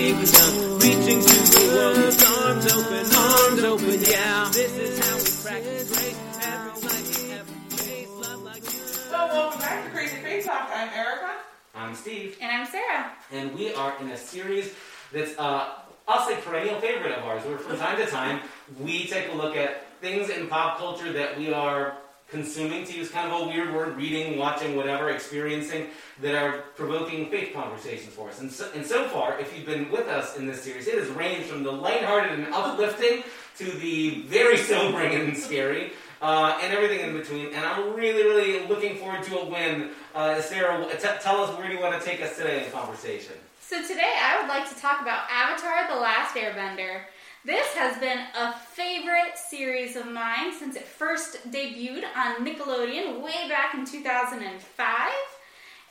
with 0.00 0.32
the 0.32 0.38
kingdom, 0.38 0.78
reaching 0.78 1.20
to 1.20 1.36
the 1.52 1.60
world 1.74 2.46
arms 2.46 2.66
open, 2.72 3.04
arms 3.16 3.62
open. 3.64 4.00
Yeah, 4.10 4.50
this 4.52 4.72
is 4.76 4.98
how 4.98 5.16
we 5.16 5.30
practice 5.44 5.92
grace. 5.92 6.16
Every 6.42 6.82
night, 6.82 7.40
every 7.40 7.76
day, 7.86 8.06
love 8.08 8.42
like 8.42 8.62
you. 8.64 8.70
So 8.70 9.10
welcome 9.12 9.60
back 9.60 9.84
to 9.84 9.90
Crazy 9.90 10.16
Faith 10.16 10.46
Talk. 10.46 10.70
I'm 10.74 10.88
Erica. 10.88 11.30
I'm 11.74 11.94
Steve, 11.94 12.36
And 12.40 12.50
I'm 12.50 12.66
Sarah. 12.66 13.12
and 13.32 13.54
we 13.54 13.74
are 13.74 13.94
in 14.00 14.08
a 14.10 14.16
series 14.16 14.72
that's, 15.12 15.38
uh, 15.38 15.68
I'll 16.08 16.26
say, 16.26 16.36
perennial 16.40 16.80
favorite 16.80 17.12
of 17.12 17.24
ours. 17.24 17.44
Where 17.44 17.58
from 17.58 17.76
time 17.78 17.96
to 17.98 18.06
time 18.06 18.40
we 18.80 19.06
take 19.06 19.28
a 19.32 19.34
look 19.36 19.56
at 19.56 19.84
things 20.00 20.30
in 20.30 20.48
pop 20.48 20.78
culture 20.78 21.12
that 21.12 21.38
we 21.38 21.52
are 21.52 21.94
consuming, 22.30 22.84
to 22.86 22.92
use 22.96 23.10
kind 23.10 23.30
of 23.30 23.42
a 23.42 23.46
weird 23.46 23.74
word, 23.74 23.96
reading, 23.96 24.38
watching, 24.38 24.76
whatever, 24.76 25.10
experiencing, 25.10 25.88
that 26.20 26.34
are 26.34 26.58
provoking 26.76 27.28
faith 27.30 27.52
conversations 27.52 28.12
for 28.14 28.28
us. 28.28 28.40
And 28.40 28.50
so, 28.50 28.70
and 28.74 28.86
so 28.86 29.08
far, 29.08 29.38
if 29.38 29.56
you've 29.56 29.66
been 29.66 29.90
with 29.90 30.08
us 30.08 30.36
in 30.36 30.46
this 30.46 30.62
series, 30.62 30.86
it 30.86 30.98
has 30.98 31.08
ranged 31.08 31.48
from 31.48 31.62
the 31.62 31.72
lighthearted 31.72 32.38
and 32.38 32.52
uplifting 32.54 33.24
to 33.58 33.64
the 33.64 34.22
very 34.22 34.56
sobering 34.56 35.14
and 35.14 35.36
scary. 35.36 35.92
Uh, 36.22 36.58
and 36.62 36.74
everything 36.74 37.00
in 37.00 37.16
between, 37.16 37.46
and 37.46 37.64
I'm 37.64 37.94
really, 37.94 38.22
really 38.24 38.66
looking 38.66 38.96
forward 38.98 39.22
to 39.22 39.38
a 39.38 39.44
win. 39.46 39.88
Uh, 40.14 40.38
Sarah, 40.42 40.86
t- 40.92 41.08
tell 41.22 41.42
us 41.42 41.56
where 41.56 41.66
do 41.66 41.72
you 41.72 41.80
want 41.80 41.98
to 41.98 42.06
take 42.06 42.20
us 42.20 42.36
today 42.36 42.58
in 42.58 42.64
the 42.64 42.70
conversation? 42.70 43.32
So 43.70 43.80
today 43.80 44.18
I 44.20 44.38
would 44.38 44.48
like 44.48 44.68
to 44.68 44.78
talk 44.78 45.00
about 45.00 45.30
Avatar 45.30 45.88
The 45.88 45.98
Last 45.98 46.34
Airbender. 46.34 47.04
This 47.42 47.68
has 47.74 47.98
been 47.98 48.18
a 48.38 48.52
favorite 48.52 49.38
series 49.38 49.96
of 49.96 50.06
mine 50.06 50.52
since 50.52 50.76
it 50.76 50.84
first 50.84 51.50
debuted 51.50 52.04
on 52.14 52.44
Nickelodeon 52.44 53.22
way 53.22 53.48
back 53.48 53.72
in 53.74 53.86
2005. 53.86 55.10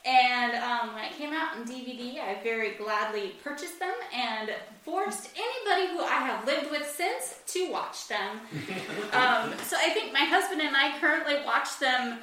And 0.06 0.54
um, 0.54 0.94
when 0.94 1.04
it 1.04 1.12
came 1.18 1.32
out 1.32 1.56
on 1.56 1.66
DVD, 1.66 2.20
I 2.20 2.40
very 2.44 2.76
gladly 2.76 3.34
purchased 3.42 3.80
them 3.80 3.92
and 4.14 4.50
forced 4.84 5.30
anybody 5.36 5.92
who 5.92 6.00
I 6.04 6.20
have 6.20 6.46
lived 6.46 6.70
with 6.70 6.88
since 6.88 7.40
to 7.48 7.70
watch 7.72 8.06
them. 8.06 8.38
um, 9.12 9.52
so 9.64 9.76
I 9.76 9.90
think 9.90 10.12
my 10.12 10.20
husband 10.20 10.60
and 10.60 10.76
I 10.76 10.96
currently 11.00 11.34
watch 11.44 11.80
them 11.80 12.20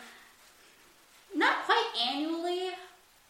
not 1.35 1.65
quite 1.65 1.85
annually, 2.09 2.69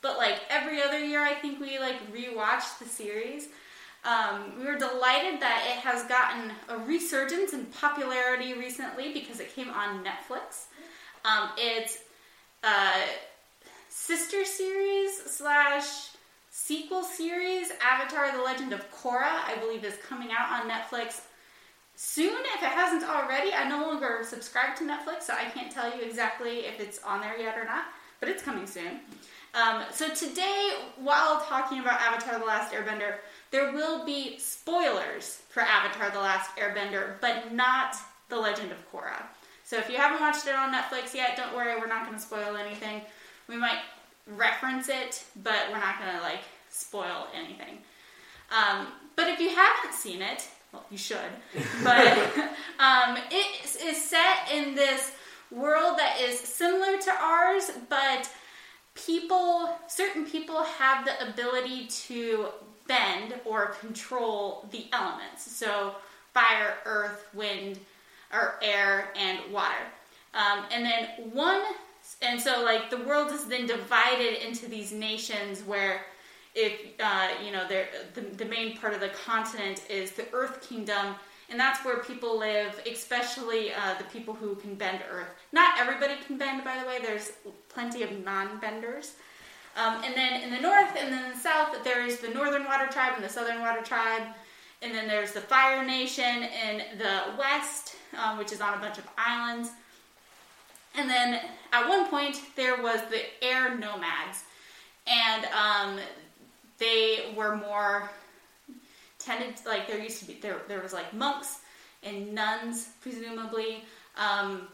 but 0.03 0.17
like 0.19 0.41
every 0.51 0.79
other 0.79 1.03
year, 1.03 1.21
I 1.23 1.33
think 1.33 1.59
we 1.59 1.79
like 1.79 1.95
rewatch 2.13 2.77
the 2.77 2.85
series. 2.85 3.47
Um, 4.07 4.53
we 4.57 4.65
were 4.65 4.77
delighted 4.77 5.41
that 5.41 5.67
it 5.69 5.83
has 5.83 6.03
gotten 6.03 6.53
a 6.69 6.77
resurgence 6.87 7.51
in 7.51 7.65
popularity 7.65 8.53
recently 8.53 9.11
because 9.11 9.41
it 9.41 9.53
came 9.53 9.69
on 9.69 10.01
Netflix. 10.01 10.67
Um, 11.25 11.49
it's 11.57 11.99
a 12.63 13.03
sister 13.89 14.45
series 14.45 15.21
slash 15.25 16.11
sequel 16.49 17.03
series, 17.03 17.73
Avatar: 17.81 18.31
The 18.31 18.41
Legend 18.41 18.71
of 18.71 18.89
Korra. 18.93 19.43
I 19.45 19.57
believe 19.59 19.83
is 19.83 19.97
coming 20.07 20.29
out 20.31 20.61
on 20.61 20.69
Netflix 20.69 21.23
soon. 21.97 22.39
If 22.55 22.63
it 22.63 22.69
hasn't 22.69 23.03
already, 23.03 23.53
I 23.53 23.67
no 23.67 23.81
longer 23.81 24.19
subscribe 24.23 24.77
to 24.77 24.85
Netflix, 24.85 25.23
so 25.23 25.33
I 25.33 25.49
can't 25.49 25.69
tell 25.69 25.93
you 25.93 26.01
exactly 26.03 26.59
if 26.59 26.79
it's 26.79 27.03
on 27.03 27.19
there 27.19 27.37
yet 27.37 27.57
or 27.57 27.65
not. 27.65 27.87
But 28.21 28.29
it's 28.29 28.41
coming 28.41 28.67
soon. 28.67 29.01
Um, 29.53 29.83
so 29.91 30.09
today, 30.13 30.75
while 30.97 31.41
talking 31.41 31.81
about 31.81 31.99
Avatar: 31.99 32.39
The 32.39 32.45
Last 32.45 32.71
Airbender, 32.71 33.15
there 33.51 33.71
will 33.71 34.05
be 34.05 34.37
spoilers 34.39 35.41
for 35.49 35.61
Avatar: 35.61 36.09
The 36.09 36.19
Last 36.19 36.55
Airbender, 36.57 37.19
but 37.21 37.53
not 37.53 37.95
The 38.29 38.37
Legend 38.37 38.71
of 38.71 38.91
Korra. 38.91 39.23
So 39.63 39.77
if 39.77 39.89
you 39.89 39.97
haven't 39.97 40.21
watched 40.21 40.47
it 40.47 40.55
on 40.55 40.73
Netflix 40.73 41.13
yet, 41.13 41.35
don't 41.35 41.53
worry, 41.53 41.75
we're 41.77 41.87
not 41.87 42.05
going 42.05 42.17
to 42.17 42.23
spoil 42.23 42.55
anything. 42.55 43.01
We 43.49 43.57
might 43.57 43.79
reference 44.25 44.87
it, 44.87 45.25
but 45.43 45.57
we're 45.71 45.79
not 45.79 45.99
going 45.99 46.15
to 46.15 46.21
like 46.21 46.39
spoil 46.69 47.27
anything. 47.35 47.79
Um, 48.49 48.87
but 49.15 49.27
if 49.27 49.39
you 49.39 49.49
haven't 49.49 49.93
seen 49.93 50.21
it, 50.21 50.47
well, 50.71 50.85
you 50.89 50.97
should. 50.97 51.17
But 51.83 52.17
um, 52.79 53.17
it 53.31 53.65
is 53.83 54.01
set 54.01 54.51
in 54.53 54.75
this 54.75 55.11
world 55.51 55.97
that 55.97 56.19
is 56.21 56.39
similar 56.39 56.97
to 56.97 57.11
ours, 57.11 57.71
but 57.89 58.29
people, 58.93 59.77
certain 59.87 60.25
people 60.25 60.63
have 60.63 61.05
the 61.05 61.29
ability 61.29 61.87
to 61.87 62.47
bend 62.87 63.35
or 63.45 63.67
control 63.79 64.67
the 64.71 64.85
elements. 64.93 65.49
So 65.51 65.95
fire, 66.33 66.75
earth, 66.85 67.27
wind, 67.33 67.79
or 68.31 68.55
air, 68.61 69.09
and 69.15 69.39
water. 69.51 69.75
Um, 70.33 70.65
and 70.71 70.85
then 70.85 71.07
one, 71.33 71.61
and 72.21 72.39
so 72.39 72.63
like 72.63 72.89
the 72.89 72.97
world 72.97 73.31
is 73.31 73.45
then 73.45 73.65
divided 73.65 74.45
into 74.45 74.67
these 74.67 74.91
nations 74.91 75.63
where 75.63 76.01
if 76.55 76.81
uh, 76.99 77.29
you 77.45 77.51
know 77.51 77.67
the, 77.67 78.21
the 78.37 78.45
main 78.45 78.77
part 78.77 78.93
of 78.93 78.99
the 78.99 79.09
continent 79.09 79.83
is 79.89 80.11
the 80.11 80.25
earth 80.33 80.67
kingdom 80.67 81.15
and 81.49 81.59
that's 81.59 81.85
where 81.85 81.99
people 81.99 82.37
live 82.37 82.81
especially 82.91 83.71
uh, 83.71 83.93
the 83.97 84.03
people 84.05 84.33
who 84.33 84.55
can 84.55 84.73
bend 84.73 85.01
earth 85.11 85.27
not 85.51 85.79
everybody 85.79 86.15
can 86.25 86.37
bend 86.37 86.63
by 86.63 86.77
the 86.79 86.87
way 86.87 86.97
there's 87.01 87.33
plenty 87.69 88.01
of 88.01 88.11
non-benders 88.23 89.13
um, 89.77 90.03
and 90.03 90.15
then 90.15 90.41
in 90.41 90.49
the 90.49 90.59
north 90.59 90.95
and 90.99 91.13
then 91.13 91.31
the 91.31 91.37
south 91.37 91.83
there's 91.83 92.17
the 92.17 92.29
northern 92.29 92.65
water 92.65 92.87
tribe 92.87 93.13
and 93.15 93.23
the 93.23 93.29
southern 93.29 93.61
water 93.61 93.81
tribe. 93.81 94.23
And 94.81 94.93
then 94.93 95.07
there's 95.07 95.31
the 95.31 95.41
fire 95.41 95.83
nation 95.85 96.43
in 96.43 96.97
the 96.97 97.21
west 97.37 97.95
um, 98.17 98.37
which 98.37 98.51
is 98.51 98.59
on 98.59 98.73
a 98.73 98.77
bunch 98.77 98.97
of 98.97 99.07
islands. 99.17 99.69
And 100.95 101.09
then 101.09 101.41
at 101.71 101.87
one 101.87 102.07
point 102.09 102.41
there 102.55 102.81
was 102.81 103.01
the 103.09 103.21
air 103.43 103.77
nomads. 103.77 104.43
And 105.05 105.45
um, 105.45 105.99
they 106.79 107.33
were 107.35 107.55
more 107.55 108.09
tended 109.19 109.55
like 109.65 109.87
there 109.87 109.99
used 109.99 110.19
to 110.19 110.25
be 110.25 110.37
there 110.41 110.61
there 110.67 110.81
was 110.81 110.93
like 110.93 111.13
monks 111.13 111.59
and 112.03 112.33
nuns 112.33 112.89
presumably. 113.01 113.83
Um, 114.17 114.67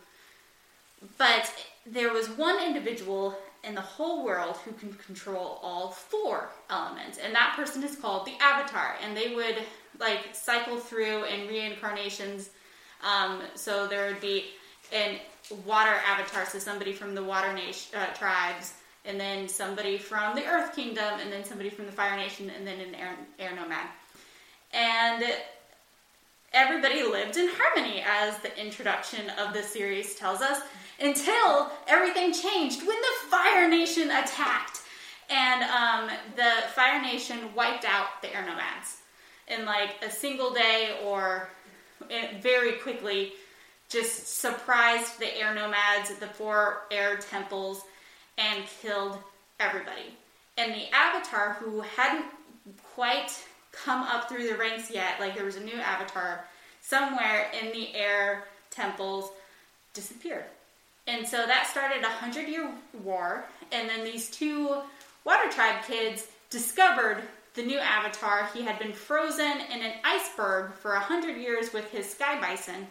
but 1.18 1.52
there 1.86 2.14
was 2.14 2.30
one 2.30 2.64
individual 2.64 3.38
in 3.64 3.76
the 3.76 3.82
whole 3.82 4.24
world 4.24 4.58
who 4.58 4.72
can 4.74 4.94
control 4.94 5.60
all 5.62 5.92
four 5.92 6.50
elements. 6.70 7.18
And 7.18 7.34
that 7.34 7.54
person 7.56 7.84
is 7.84 7.96
called 7.96 8.26
the 8.26 8.34
avatar. 8.42 8.96
And 9.02 9.16
they 9.16 9.34
would 9.34 9.58
like 10.00 10.34
cycle 10.34 10.78
through 10.78 11.24
in 11.26 11.48
reincarnations. 11.48 12.50
Um, 13.04 13.42
so 13.56 13.88
there 13.88 14.08
would 14.08 14.22
be 14.22 14.46
an 14.92 15.18
water 15.66 15.96
avatar 16.06 16.46
so 16.46 16.58
somebody 16.58 16.94
from 16.94 17.16
the 17.16 17.24
water 17.24 17.52
nation 17.54 17.98
uh, 18.00 18.14
tribes 18.14 18.74
and 19.06 19.20
then 19.20 19.48
somebody 19.48 19.98
from 19.98 20.36
the 20.36 20.46
Earth 20.46 20.76
Kingdom, 20.76 21.20
and 21.20 21.32
then 21.32 21.44
somebody 21.44 21.70
from 21.70 21.86
the 21.86 21.92
Fire 21.92 22.16
Nation, 22.16 22.50
and 22.50 22.66
then 22.66 22.80
an 22.80 22.96
air, 22.96 23.16
air 23.38 23.54
nomad. 23.56 23.88
And 24.72 25.26
everybody 26.54 27.04
lived 27.04 27.36
in 27.38 27.50
harmony, 27.54 28.04
as 28.08 28.38
the 28.40 28.58
introduction 28.60 29.30
of 29.32 29.54
the 29.54 29.62
series 29.62 30.16
tells 30.16 30.42
us, 30.42 30.62
until 31.02 31.72
everything 31.88 32.34
changed 32.34 32.80
when 32.80 32.98
the 32.98 33.28
Fire 33.30 33.70
Nation 33.70 34.10
attacked. 34.12 34.82
And 35.30 35.64
um, 35.64 36.10
the 36.36 36.68
Fire 36.76 37.02
Nation 37.02 37.54
wiped 37.56 37.86
out 37.86 38.22
the 38.22 38.34
air 38.36 38.46
nomads 38.46 38.98
in 39.48 39.66
like 39.66 39.96
a 40.06 40.10
single 40.10 40.52
day 40.52 41.00
or 41.06 41.50
very 42.42 42.74
quickly, 42.74 43.34
just 43.90 44.40
surprised 44.40 45.20
the 45.20 45.38
air 45.38 45.54
nomads 45.54 46.12
at 46.12 46.20
the 46.20 46.28
four 46.28 46.82
air 46.92 47.18
temples 47.18 47.84
and 48.38 48.64
killed 48.82 49.18
everybody. 49.60 50.18
And 50.58 50.74
the 50.74 50.94
avatar 50.94 51.54
who 51.54 51.82
hadn't 51.82 52.26
quite 52.96 53.32
come 53.72 54.04
up 54.04 54.30
through 54.30 54.48
the 54.48 54.56
ranks 54.56 54.92
yet, 54.92 55.20
like 55.20 55.36
there 55.36 55.46
was 55.46 55.56
a 55.56 55.64
new 55.64 55.76
avatar 55.76 56.46
somewhere 56.82 57.52
in 57.60 57.72
the 57.72 57.94
air 57.96 58.46
temples, 58.70 59.32
disappeared. 59.94 60.46
And 61.08 61.28
so 61.28 61.46
that 61.46 61.68
started 61.68 62.04
a 62.04 62.10
hundred 62.10 62.48
year 62.48 62.70
war, 63.04 63.46
and 63.72 63.90
then 63.90 64.06
these 64.06 64.30
two 64.30 64.78
water 65.26 65.50
tribe 65.52 65.84
kids 65.86 66.28
discovered 66.50 67.22
the 67.56 67.64
new 67.64 67.80
avatar. 67.80 68.50
He 68.54 68.64
had 68.64 68.80
been 68.80 68.94
frozen 68.94 69.60
in 69.72 69.82
an 69.82 69.94
iceberg 70.04 70.74
for 70.74 70.94
a 70.94 71.00
hundred 71.00 71.38
years 71.38 71.74
with 71.74 71.90
his 71.92 72.10
sky 72.10 72.40
bison, 72.40 72.88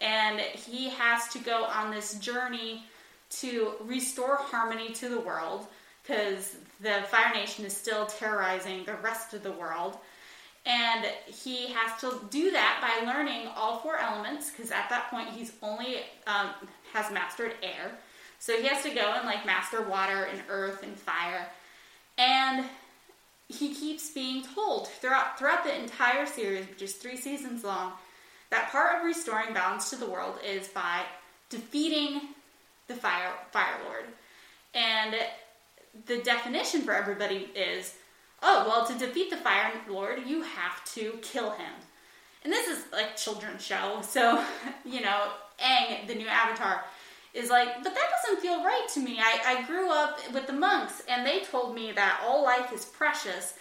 and 0.00 0.40
he 0.40 0.90
has 0.90 1.28
to 1.28 1.38
go 1.38 1.64
on 1.64 1.90
this 1.90 2.14
journey 2.14 2.84
to 3.28 3.72
restore 3.84 4.36
harmony 4.36 4.92
to 4.94 5.08
the 5.08 5.20
world 5.20 5.66
because 6.02 6.56
the 6.80 7.02
Fire 7.08 7.34
Nation 7.34 7.64
is 7.64 7.76
still 7.76 8.06
terrorizing 8.06 8.84
the 8.84 8.94
rest 8.94 9.34
of 9.34 9.42
the 9.42 9.52
world. 9.52 9.98
And 10.64 11.06
he 11.26 11.68
has 11.68 12.00
to 12.00 12.20
do 12.30 12.50
that 12.50 12.78
by 12.80 13.06
learning 13.06 13.48
all 13.54 13.78
four 13.78 13.98
elements 13.98 14.50
because 14.50 14.72
at 14.72 14.88
that 14.90 15.10
point 15.10 15.28
he's 15.28 15.52
only 15.62 15.98
um, 16.26 16.50
has 16.96 17.12
mastered 17.12 17.52
air. 17.62 17.92
So 18.38 18.56
he 18.56 18.66
has 18.68 18.82
to 18.82 18.90
go 18.90 19.14
and 19.16 19.26
like 19.26 19.46
master 19.46 19.82
water 19.82 20.24
and 20.24 20.40
earth 20.48 20.82
and 20.82 20.96
fire. 20.96 21.46
And 22.18 22.64
he 23.48 23.74
keeps 23.74 24.10
being 24.10 24.42
told 24.54 24.88
throughout 24.88 25.38
throughout 25.38 25.64
the 25.64 25.78
entire 25.78 26.26
series, 26.26 26.68
which 26.68 26.82
is 26.82 26.94
three 26.94 27.16
seasons 27.16 27.64
long, 27.64 27.92
that 28.50 28.70
part 28.70 28.96
of 28.96 29.04
restoring 29.04 29.54
balance 29.54 29.90
to 29.90 29.96
the 29.96 30.06
world 30.06 30.36
is 30.44 30.68
by 30.68 31.02
defeating 31.50 32.20
the 32.88 32.94
fire 32.94 33.32
fire 33.52 33.76
lord. 33.84 34.04
And 34.74 35.14
the 36.06 36.18
definition 36.18 36.82
for 36.82 36.92
everybody 36.92 37.48
is, 37.54 37.94
oh 38.42 38.64
well, 38.68 38.86
to 38.86 38.98
defeat 38.98 39.30
the 39.30 39.36
Fire 39.36 39.72
Lord, 39.88 40.20
you 40.26 40.42
have 40.42 40.84
to 40.94 41.18
kill 41.22 41.50
him. 41.50 41.72
And 42.44 42.52
this 42.52 42.68
is 42.68 42.84
like 42.92 43.16
children's 43.16 43.64
show, 43.64 44.00
so 44.02 44.44
you 44.84 45.00
know, 45.00 45.28
Aang, 45.58 46.06
the 46.06 46.14
new 46.14 46.28
Avatar, 46.28 46.84
is 47.34 47.50
like, 47.50 47.82
but 47.82 47.94
that 47.94 48.08
doesn't 48.22 48.40
feel 48.40 48.64
right 48.64 48.86
to 48.94 49.00
me. 49.00 49.18
I, 49.20 49.58
I 49.58 49.66
grew 49.66 49.90
up 49.90 50.20
with 50.32 50.46
the 50.46 50.52
monks, 50.52 51.02
and 51.08 51.26
they 51.26 51.40
told 51.40 51.74
me 51.74 51.92
that 51.92 52.20
all 52.24 52.42
life 52.42 52.72
is 52.72 52.84
precious, 52.84 53.54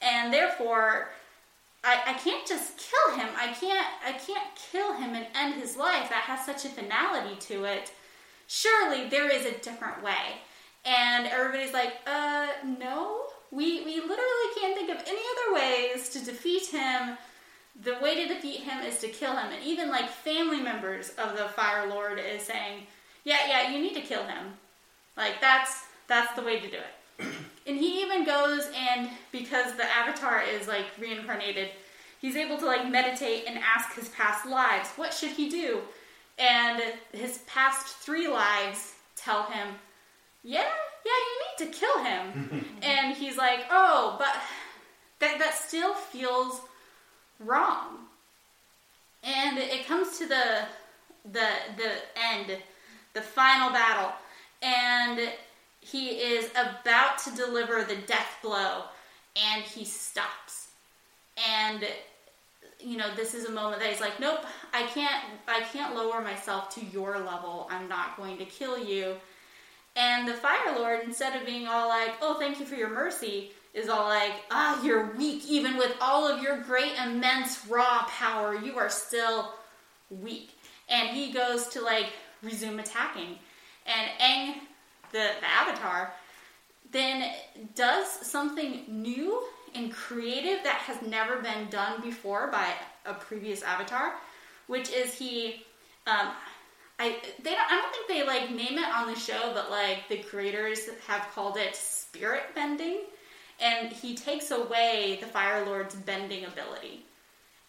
and 0.00 0.32
therefore 0.32 1.10
I, 1.84 2.02
I 2.08 2.12
can't 2.14 2.46
just 2.46 2.76
kill 2.76 3.16
him. 3.16 3.28
I 3.36 3.52
can't 3.52 3.86
I 4.04 4.12
can't 4.12 4.48
kill 4.70 4.94
him 4.94 5.14
and 5.14 5.26
end 5.34 5.54
his 5.54 5.76
life. 5.76 6.10
That 6.10 6.24
has 6.24 6.44
such 6.44 6.64
a 6.64 6.74
finality 6.74 7.36
to 7.52 7.64
it. 7.64 7.92
Surely 8.46 9.08
there 9.08 9.30
is 9.30 9.46
a 9.46 9.58
different 9.58 10.02
way. 10.02 10.40
And 10.84 11.26
everybody's 11.26 11.72
like, 11.72 11.94
uh, 12.06 12.48
no. 12.78 13.24
We 13.50 13.84
we 13.84 14.00
literally 14.00 14.50
can't 14.58 14.74
think 14.74 14.90
of 14.90 15.02
any 15.06 15.20
other 15.32 15.54
ways 15.54 16.08
to 16.10 16.24
defeat 16.24 16.66
him. 16.66 17.16
The 17.82 17.96
way 18.02 18.14
to 18.16 18.34
defeat 18.34 18.60
him 18.60 18.84
is 18.84 18.98
to 18.98 19.08
kill 19.08 19.36
him. 19.36 19.52
And 19.52 19.62
even 19.64 19.88
like 19.88 20.08
family 20.08 20.60
members 20.60 21.10
of 21.10 21.36
the 21.36 21.48
Fire 21.48 21.88
Lord 21.88 22.18
is 22.18 22.42
saying, 22.42 22.86
Yeah, 23.24 23.38
yeah, 23.48 23.70
you 23.70 23.80
need 23.80 23.94
to 23.94 24.00
kill 24.00 24.24
him. 24.24 24.54
Like 25.16 25.40
that's 25.40 25.84
that's 26.06 26.34
the 26.34 26.42
way 26.42 26.60
to 26.60 26.70
do 26.70 26.76
it. 26.76 27.24
And 27.66 27.76
he 27.76 28.00
even 28.00 28.24
goes 28.24 28.66
and 28.74 29.10
because 29.30 29.76
the 29.76 29.84
avatar 29.84 30.42
is 30.42 30.66
like 30.66 30.86
reincarnated, 30.98 31.68
he's 32.18 32.34
able 32.34 32.56
to 32.56 32.64
like 32.64 32.90
meditate 32.90 33.44
and 33.46 33.58
ask 33.58 33.94
his 33.94 34.08
past 34.08 34.46
lives, 34.46 34.88
what 34.96 35.12
should 35.12 35.32
he 35.32 35.50
do? 35.50 35.82
And 36.38 36.80
his 37.12 37.40
past 37.46 37.96
three 37.96 38.26
lives 38.26 38.94
tell 39.16 39.42
him, 39.42 39.74
yeah, 40.42 40.64
yeah, 41.04 41.12
you 41.60 41.66
need 41.66 41.72
to 41.72 41.78
kill 41.78 41.98
him. 42.02 42.64
and 42.82 43.14
he's 43.14 43.36
like, 43.36 43.66
oh, 43.70 44.16
but 44.18 44.34
that 45.18 45.38
that 45.38 45.54
still 45.54 45.92
feels 45.92 46.62
wrong. 47.40 47.98
And 49.22 49.58
it 49.58 49.86
comes 49.86 50.18
to 50.18 50.26
the 50.26 50.64
the 51.24 51.48
the 51.76 51.92
end, 52.16 52.56
the 53.14 53.20
final 53.20 53.70
battle, 53.70 54.12
and 54.62 55.20
he 55.80 56.10
is 56.10 56.50
about 56.50 57.18
to 57.24 57.34
deliver 57.34 57.84
the 57.84 57.96
death 58.06 58.38
blow, 58.42 58.84
and 59.36 59.62
he 59.62 59.84
stops. 59.84 60.68
And 61.48 61.86
you 62.80 62.96
know, 62.96 63.12
this 63.14 63.34
is 63.34 63.46
a 63.46 63.50
moment 63.50 63.80
that 63.80 63.90
he's 63.90 64.00
like, 64.00 64.20
nope, 64.20 64.44
I 64.72 64.84
can't, 64.84 65.24
I 65.48 65.60
can't 65.72 65.96
lower 65.96 66.20
myself 66.20 66.72
to 66.76 66.84
your 66.86 67.18
level. 67.18 67.66
I'm 67.70 67.88
not 67.88 68.16
going 68.16 68.38
to 68.38 68.44
kill 68.44 68.78
you. 68.78 69.16
And 69.96 70.28
the 70.28 70.34
Fire 70.34 70.76
Lord, 70.76 71.00
instead 71.04 71.34
of 71.34 71.44
being 71.44 71.66
all 71.66 71.88
like, 71.88 72.14
oh, 72.22 72.38
thank 72.38 72.60
you 72.60 72.66
for 72.66 72.76
your 72.76 72.90
mercy, 72.90 73.50
is 73.78 73.88
all 73.88 74.04
like, 74.04 74.32
ah, 74.50 74.82
you're 74.82 75.12
weak. 75.16 75.44
Even 75.48 75.76
with 75.76 75.94
all 76.00 76.26
of 76.26 76.42
your 76.42 76.58
great, 76.58 76.92
immense, 77.04 77.66
raw 77.66 78.04
power, 78.08 78.54
you 78.54 78.76
are 78.78 78.90
still 78.90 79.54
weak. 80.10 80.50
And 80.88 81.10
he 81.10 81.32
goes 81.32 81.68
to 81.68 81.80
like 81.80 82.06
resume 82.42 82.78
attacking. 82.78 83.38
And 83.86 84.10
Aang, 84.20 84.54
the, 85.12 85.30
the 85.40 85.50
Avatar, 85.50 86.12
then 86.90 87.32
does 87.74 88.06
something 88.06 88.84
new 88.88 89.42
and 89.74 89.92
creative 89.92 90.64
that 90.64 90.76
has 90.76 91.00
never 91.02 91.40
been 91.40 91.68
done 91.70 92.00
before 92.00 92.48
by 92.48 92.72
a 93.06 93.14
previous 93.14 93.62
Avatar, 93.62 94.14
which 94.66 94.90
is 94.90 95.14
he. 95.14 95.64
Um, 96.06 96.28
I 96.98 97.16
they 97.42 97.50
don't, 97.50 97.70
I 97.70 97.80
don't 97.80 97.92
think 97.92 98.08
they 98.08 98.26
like 98.26 98.50
name 98.50 98.78
it 98.78 98.88
on 98.88 99.12
the 99.12 99.18
show, 99.18 99.52
but 99.54 99.70
like 99.70 100.08
the 100.08 100.18
creators 100.18 100.88
have 101.06 101.28
called 101.34 101.56
it 101.56 101.76
spirit 101.76 102.42
bending, 102.54 103.00
and 103.60 103.92
he 103.92 104.14
takes 104.14 104.50
away 104.50 105.18
the 105.20 105.26
Fire 105.26 105.64
Lord's 105.64 105.94
bending 105.94 106.44
ability, 106.44 107.04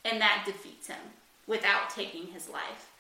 and 0.06 0.22
that 0.22 0.44
defeats 0.46 0.88
him 0.88 1.00
without 1.48 1.90
taking 1.90 2.28
his 2.28 2.50
life. 2.50 2.92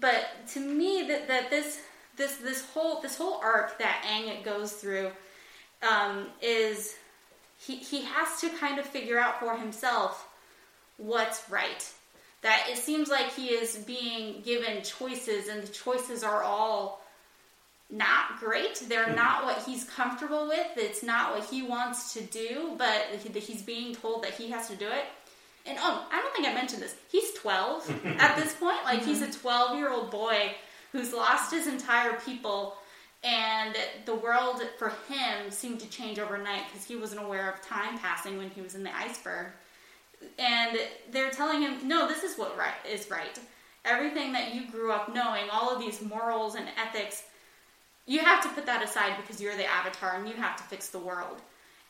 But 0.00 0.26
to 0.48 0.60
me, 0.60 1.04
that 1.08 1.28
that 1.28 1.50
this 1.50 1.80
this 2.16 2.36
this 2.36 2.64
whole 2.70 3.00
this 3.00 3.16
whole 3.16 3.40
arc 3.42 3.78
that 3.78 4.04
Aang 4.06 4.44
goes 4.44 4.72
through 4.72 5.10
um, 5.88 6.26
is 6.42 6.96
he 7.58 7.76
he 7.76 8.02
has 8.02 8.40
to 8.40 8.50
kind 8.50 8.78
of 8.78 8.86
figure 8.86 9.18
out 9.18 9.40
for 9.40 9.56
himself 9.56 10.28
what's 10.96 11.48
right. 11.48 11.90
That 12.42 12.66
it 12.70 12.78
seems 12.78 13.08
like 13.08 13.32
he 13.34 13.48
is 13.48 13.76
being 13.76 14.42
given 14.42 14.82
choices, 14.82 15.48
and 15.48 15.62
the 15.62 15.68
choices 15.68 16.22
are 16.22 16.42
all 16.42 17.02
not 17.90 18.40
great. 18.40 18.82
They're 18.88 19.14
not 19.14 19.44
what 19.44 19.62
he's 19.64 19.84
comfortable 19.84 20.48
with. 20.48 20.66
It's 20.76 21.02
not 21.02 21.34
what 21.34 21.48
he 21.48 21.62
wants 21.62 22.14
to 22.14 22.22
do, 22.22 22.74
but 22.76 23.06
he's 23.22 23.62
being 23.62 23.94
told 23.94 24.24
that 24.24 24.34
he 24.34 24.50
has 24.50 24.68
to 24.68 24.76
do 24.76 24.86
it. 24.86 25.04
And 25.66 25.78
oh, 25.80 26.06
I 26.10 26.20
don't 26.20 26.34
think 26.34 26.46
I 26.46 26.54
mentioned 26.54 26.82
this. 26.82 26.96
He's 27.10 27.32
12 27.34 28.06
at 28.18 28.36
this 28.36 28.54
point. 28.54 28.84
Like 28.84 29.04
he's 29.04 29.22
a 29.22 29.26
mm-hmm. 29.26 29.40
12 29.40 29.78
year 29.78 29.90
old 29.90 30.10
boy 30.10 30.54
who's 30.92 31.12
lost 31.12 31.52
his 31.52 31.66
entire 31.66 32.14
people, 32.20 32.76
and 33.24 33.76
the 34.04 34.14
world 34.14 34.62
for 34.78 34.92
him 35.08 35.50
seemed 35.50 35.80
to 35.80 35.90
change 35.90 36.18
overnight 36.18 36.62
because 36.68 36.86
he 36.86 36.96
wasn't 36.96 37.20
aware 37.20 37.50
of 37.50 37.60
time 37.60 37.98
passing 37.98 38.38
when 38.38 38.50
he 38.50 38.60
was 38.60 38.74
in 38.74 38.84
the 38.84 38.96
iceberg. 38.96 39.48
And 40.38 40.78
they're 41.10 41.30
telling 41.30 41.60
him, 41.60 41.86
no, 41.86 42.08
this 42.08 42.22
is 42.22 42.38
what 42.38 42.56
right 42.56 42.74
is 42.88 43.10
right. 43.10 43.38
Everything 43.84 44.32
that 44.32 44.54
you 44.54 44.70
grew 44.70 44.92
up 44.92 45.12
knowing, 45.12 45.44
all 45.50 45.74
of 45.74 45.80
these 45.80 46.02
morals 46.02 46.54
and 46.54 46.66
ethics, 46.80 47.24
you 48.06 48.20
have 48.20 48.42
to 48.42 48.48
put 48.50 48.66
that 48.66 48.82
aside 48.82 49.16
because 49.16 49.40
you're 49.40 49.56
the 49.56 49.66
avatar 49.66 50.14
and 50.16 50.28
you 50.28 50.34
have 50.34 50.56
to 50.56 50.62
fix 50.64 50.88
the 50.88 50.98
world. 50.98 51.40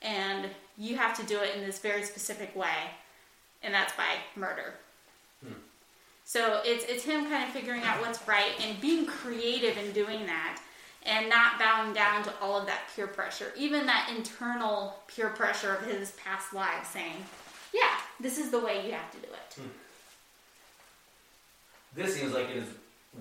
And 0.02 0.50
you 0.76 0.96
have 0.96 1.16
to 1.18 1.26
do 1.26 1.38
it 1.40 1.56
in 1.56 1.64
this 1.64 1.78
very 1.78 2.02
specific 2.02 2.54
way, 2.54 2.90
and 3.62 3.72
that's 3.72 3.94
by 3.96 4.16
murder. 4.34 4.74
Hmm. 5.42 5.54
So 6.24 6.60
it's 6.64 6.84
it's 6.84 7.02
him 7.02 7.24
kind 7.30 7.44
of 7.44 7.50
figuring 7.50 7.82
out 7.82 8.00
what's 8.00 8.26
right 8.28 8.52
and 8.60 8.78
being 8.80 9.06
creative 9.06 9.78
in 9.78 9.92
doing 9.92 10.26
that 10.26 10.60
and 11.04 11.30
not 11.30 11.58
bowing 11.58 11.94
down 11.94 12.24
to 12.24 12.32
all 12.42 12.58
of 12.58 12.66
that 12.66 12.80
peer 12.94 13.06
pressure, 13.06 13.52
even 13.56 13.86
that 13.86 14.12
internal 14.14 14.98
peer 15.08 15.30
pressure 15.30 15.74
of 15.74 15.86
his 15.86 16.10
past 16.12 16.52
lives 16.52 16.88
saying, 16.88 17.24
"Yeah, 17.72 17.96
this 18.20 18.38
is 18.38 18.50
the 18.50 18.60
way 18.60 18.86
you 18.86 18.92
have 18.92 19.10
to 19.12 19.18
do 19.18 19.28
it." 19.28 19.54
Hmm. 19.54 19.68
This 21.94 22.14
seems 22.14 22.32
like 22.32 22.50
it 22.50 22.58
is 22.58 22.68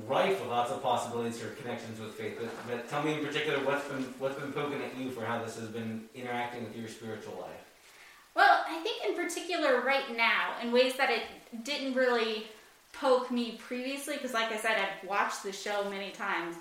rife 0.08 0.40
with 0.40 0.50
lots 0.50 0.72
of 0.72 0.82
possibilities 0.82 1.40
for 1.40 1.50
connections 1.62 2.00
with 2.00 2.14
faith. 2.14 2.38
But, 2.40 2.50
but 2.68 2.90
tell 2.90 3.04
me 3.04 3.14
in 3.14 3.26
particular 3.26 3.60
what's 3.66 3.88
been 3.88 4.04
what's 4.20 4.40
been 4.40 4.52
poking 4.52 4.82
at 4.82 4.98
you 4.98 5.10
for 5.10 5.24
how 5.24 5.44
this 5.44 5.56
has 5.58 5.70
been 5.70 6.04
interacting 6.14 6.64
with 6.64 6.76
your 6.76 6.88
spiritual 6.88 7.38
life. 7.40 7.62
Well, 8.36 8.66
I 8.70 8.80
think 8.82 9.06
in 9.08 9.16
particular 9.16 9.82
right 9.82 10.16
now, 10.16 10.56
in 10.62 10.72
ways 10.72 10.98
that 10.98 11.10
it 11.10 11.24
didn't 11.64 11.94
really 11.94 12.48
poke 12.94 13.32
me 13.32 13.58
previously, 13.58 14.16
because 14.16 14.34
like 14.34 14.52
I 14.52 14.58
said, 14.58 14.78
I've 14.78 15.08
watched 15.08 15.44
the 15.44 15.54
show 15.54 15.90
many 15.90 16.12
times, 16.12 16.56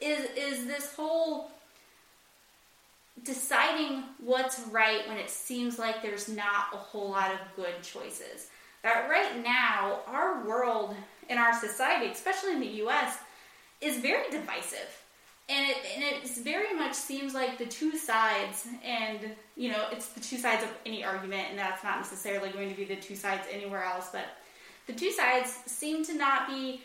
is 0.00 0.28
is 0.36 0.66
this 0.66 0.94
whole 0.94 1.50
deciding 3.24 4.04
what's 4.18 4.60
right 4.70 5.08
when 5.08 5.16
it 5.16 5.30
seems 5.30 5.78
like 5.78 6.02
there's 6.02 6.28
not 6.28 6.66
a 6.72 6.76
whole 6.76 7.10
lot 7.10 7.32
of 7.32 7.38
good 7.56 7.82
choices. 7.82 8.48
That 8.86 9.10
right 9.10 9.42
now, 9.42 9.98
our 10.06 10.44
world 10.44 10.94
and 11.28 11.40
our 11.40 11.52
society, 11.58 12.06
especially 12.06 12.52
in 12.52 12.60
the 12.60 12.84
US, 12.84 13.18
is 13.80 13.98
very 13.98 14.30
divisive. 14.30 15.02
And 15.48 15.68
it, 15.68 15.76
and 15.92 16.04
it 16.04 16.24
very 16.44 16.72
much 16.72 16.94
seems 16.94 17.34
like 17.34 17.58
the 17.58 17.66
two 17.66 17.98
sides, 17.98 18.68
and 18.84 19.18
you 19.56 19.72
know, 19.72 19.86
it's 19.90 20.10
the 20.10 20.20
two 20.20 20.36
sides 20.36 20.62
of 20.62 20.70
any 20.86 21.02
argument, 21.02 21.48
and 21.50 21.58
that's 21.58 21.82
not 21.82 21.98
necessarily 21.98 22.50
going 22.50 22.70
to 22.70 22.76
be 22.76 22.84
the 22.84 22.94
two 22.94 23.16
sides 23.16 23.42
anywhere 23.50 23.82
else, 23.82 24.10
but 24.12 24.26
the 24.86 24.92
two 24.92 25.10
sides 25.10 25.50
seem 25.66 26.04
to 26.04 26.14
not 26.14 26.46
be 26.46 26.80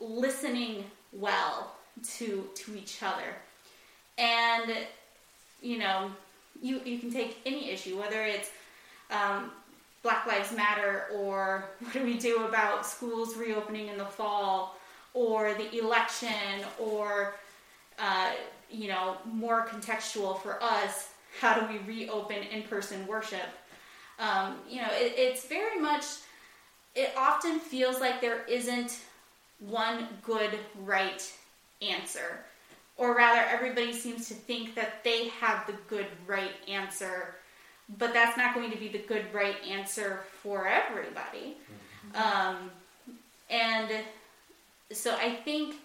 listening 0.00 0.82
well 1.12 1.76
to 2.16 2.48
to 2.56 2.76
each 2.76 3.00
other. 3.00 3.36
And 4.18 4.72
you 5.62 5.78
know, 5.78 6.10
you 6.60 6.80
you 6.84 6.98
can 6.98 7.12
take 7.12 7.38
any 7.46 7.70
issue, 7.70 7.96
whether 7.96 8.24
it's 8.24 8.50
um, 9.12 9.52
Black 10.04 10.26
Lives 10.26 10.52
Matter 10.52 11.06
or 11.12 11.64
what 11.80 11.92
do 11.92 12.04
we 12.04 12.16
do 12.16 12.44
about 12.44 12.86
schools 12.86 13.36
reopening 13.36 13.88
in 13.88 13.98
the 13.98 14.04
fall, 14.04 14.76
or 15.14 15.54
the 15.54 15.78
election, 15.78 16.60
or 16.78 17.34
uh, 17.98 18.32
you 18.70 18.88
know, 18.88 19.16
more 19.24 19.66
contextual 19.66 20.40
for 20.40 20.62
us, 20.62 21.08
how 21.40 21.58
do 21.58 21.66
we 21.72 21.78
reopen 21.86 22.42
in-person 22.52 23.06
worship? 23.06 23.48
Um, 24.18 24.56
you 24.68 24.82
know, 24.82 24.88
it, 24.92 25.14
it's 25.16 25.46
very 25.46 25.80
much. 25.80 26.04
It 26.94 27.12
often 27.16 27.58
feels 27.58 28.00
like 28.00 28.20
there 28.20 28.44
isn't 28.44 29.00
one 29.58 30.06
good, 30.22 30.58
right 30.84 31.32
answer. 31.82 32.40
Or 32.96 33.16
rather, 33.16 33.40
everybody 33.48 33.92
seems 33.92 34.28
to 34.28 34.34
think 34.34 34.74
that 34.76 35.02
they 35.02 35.28
have 35.28 35.66
the 35.66 35.74
good, 35.88 36.06
right 36.26 36.52
answer, 36.68 37.34
but 37.98 38.12
that's 38.12 38.36
not 38.36 38.54
going 38.54 38.70
to 38.70 38.78
be 38.78 38.88
the 38.88 38.98
good, 38.98 39.24
right 39.32 39.56
answer 39.68 40.20
for 40.42 40.66
everybody. 40.66 41.56
Um, 42.14 42.70
and 43.50 43.90
so 44.92 45.14
I 45.16 45.34
think 45.34 45.76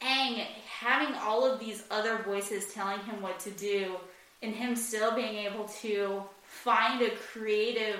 Aang 0.00 0.44
having 0.78 1.14
all 1.16 1.44
of 1.50 1.60
these 1.60 1.84
other 1.90 2.18
voices 2.18 2.72
telling 2.72 2.98
him 3.00 3.20
what 3.22 3.38
to 3.40 3.50
do, 3.50 3.96
and 4.42 4.54
him 4.54 4.74
still 4.74 5.14
being 5.14 5.36
able 5.36 5.64
to 5.82 6.22
find 6.42 7.02
a 7.02 7.10
creative 7.10 7.98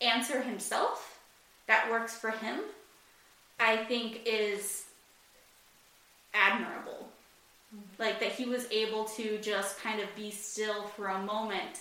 answer 0.00 0.40
himself 0.42 1.20
that 1.66 1.90
works 1.90 2.16
for 2.16 2.30
him, 2.30 2.60
I 3.58 3.76
think 3.76 4.20
is 4.26 4.84
admirable. 6.34 7.08
Like 7.98 8.20
that 8.20 8.32
he 8.32 8.44
was 8.44 8.66
able 8.70 9.04
to 9.04 9.38
just 9.38 9.78
kind 9.80 10.00
of 10.00 10.14
be 10.14 10.30
still 10.30 10.84
for 10.88 11.08
a 11.08 11.22
moment 11.22 11.80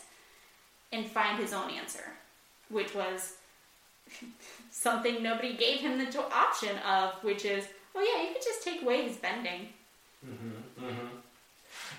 and 0.91 1.05
find 1.05 1.39
his 1.39 1.53
own 1.53 1.71
answer, 1.71 2.13
which 2.69 2.93
was 2.93 3.35
something 4.71 5.21
nobody 5.21 5.55
gave 5.55 5.79
him 5.79 5.97
the 5.97 6.23
option 6.33 6.77
of, 6.79 7.13
which 7.23 7.45
is, 7.45 7.65
oh 7.95 8.01
yeah, 8.01 8.27
you 8.27 8.33
could 8.33 8.43
just 8.43 8.63
take 8.63 8.81
away 8.81 9.03
his 9.07 9.17
bending. 9.17 9.69
Mm-hmm, 10.25 10.85
mm-hmm. 10.85 11.07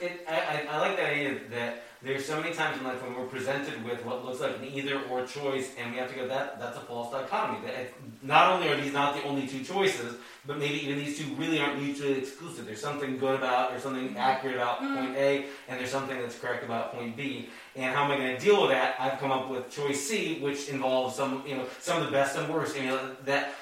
It, 0.03 0.27
I, 0.29 0.67
I, 0.69 0.79
like 0.81 0.97
that 0.97 1.13
idea 1.13 1.39
that 1.51 1.85
there's 2.03 2.25
so 2.25 2.41
many 2.41 2.53
times 2.53 2.77
in 2.77 2.85
life 2.85 3.01
when 3.05 3.15
we're 3.15 3.27
presented 3.27 3.85
with 3.85 4.05
what 4.05 4.25
looks 4.25 4.41
like 4.41 4.57
an 4.59 4.65
either 4.65 5.01
or 5.09 5.25
choice, 5.25 5.71
and 5.79 5.93
we 5.93 5.99
have 5.99 6.11
to 6.11 6.17
go, 6.17 6.27
that 6.27 6.59
that's 6.59 6.77
a 6.77 6.81
false 6.81 7.13
dichotomy. 7.13 7.65
That 7.65 7.75
it, 7.77 7.95
not 8.21 8.51
only 8.53 8.69
are 8.69 8.77
these 8.77 8.93
not 8.93 9.15
the 9.15 9.23
only 9.23 9.47
two 9.47 9.63
choices, 9.63 10.17
but 10.45 10.59
maybe 10.59 10.83
even 10.85 10.99
these 10.99 11.17
two 11.17 11.33
really 11.37 11.61
aren't 11.61 11.81
mutually 11.81 12.19
exclusive. 12.19 12.67
There's 12.67 12.81
something 12.81 13.17
good 13.17 13.37
about, 13.37 13.71
there's 13.71 13.85
something 13.85 14.17
accurate 14.17 14.57
about 14.57 14.83
Mhm. 14.83 14.97
point 14.97 15.17
A, 15.17 15.47
and 15.69 15.79
there's 15.79 15.93
something 15.93 16.21
that's 16.21 16.37
correct 16.37 16.65
about 16.65 16.93
point 16.95 17.17
B. 17.17 17.49
And 17.77 17.95
how 17.95 18.05
am 18.05 18.11
I 18.11 18.17
going 18.17 18.37
to 18.37 18.45
deal 18.45 18.61
with 18.63 18.73
that? 18.73 18.97
I've 18.99 19.21
come 19.21 19.31
up 19.31 19.49
with 19.49 19.71
choice 19.71 20.01
C, 20.01 20.41
which 20.41 20.69
involves 20.69 21.15
some, 21.15 21.45
you 21.47 21.55
know, 21.55 21.67
some 21.81 21.99
of 22.01 22.07
the 22.07 22.11
best 22.11 22.37
and 22.37 22.53
worst. 22.53 22.77
You 22.77 22.87
know, 22.89 23.17
that 23.25 23.55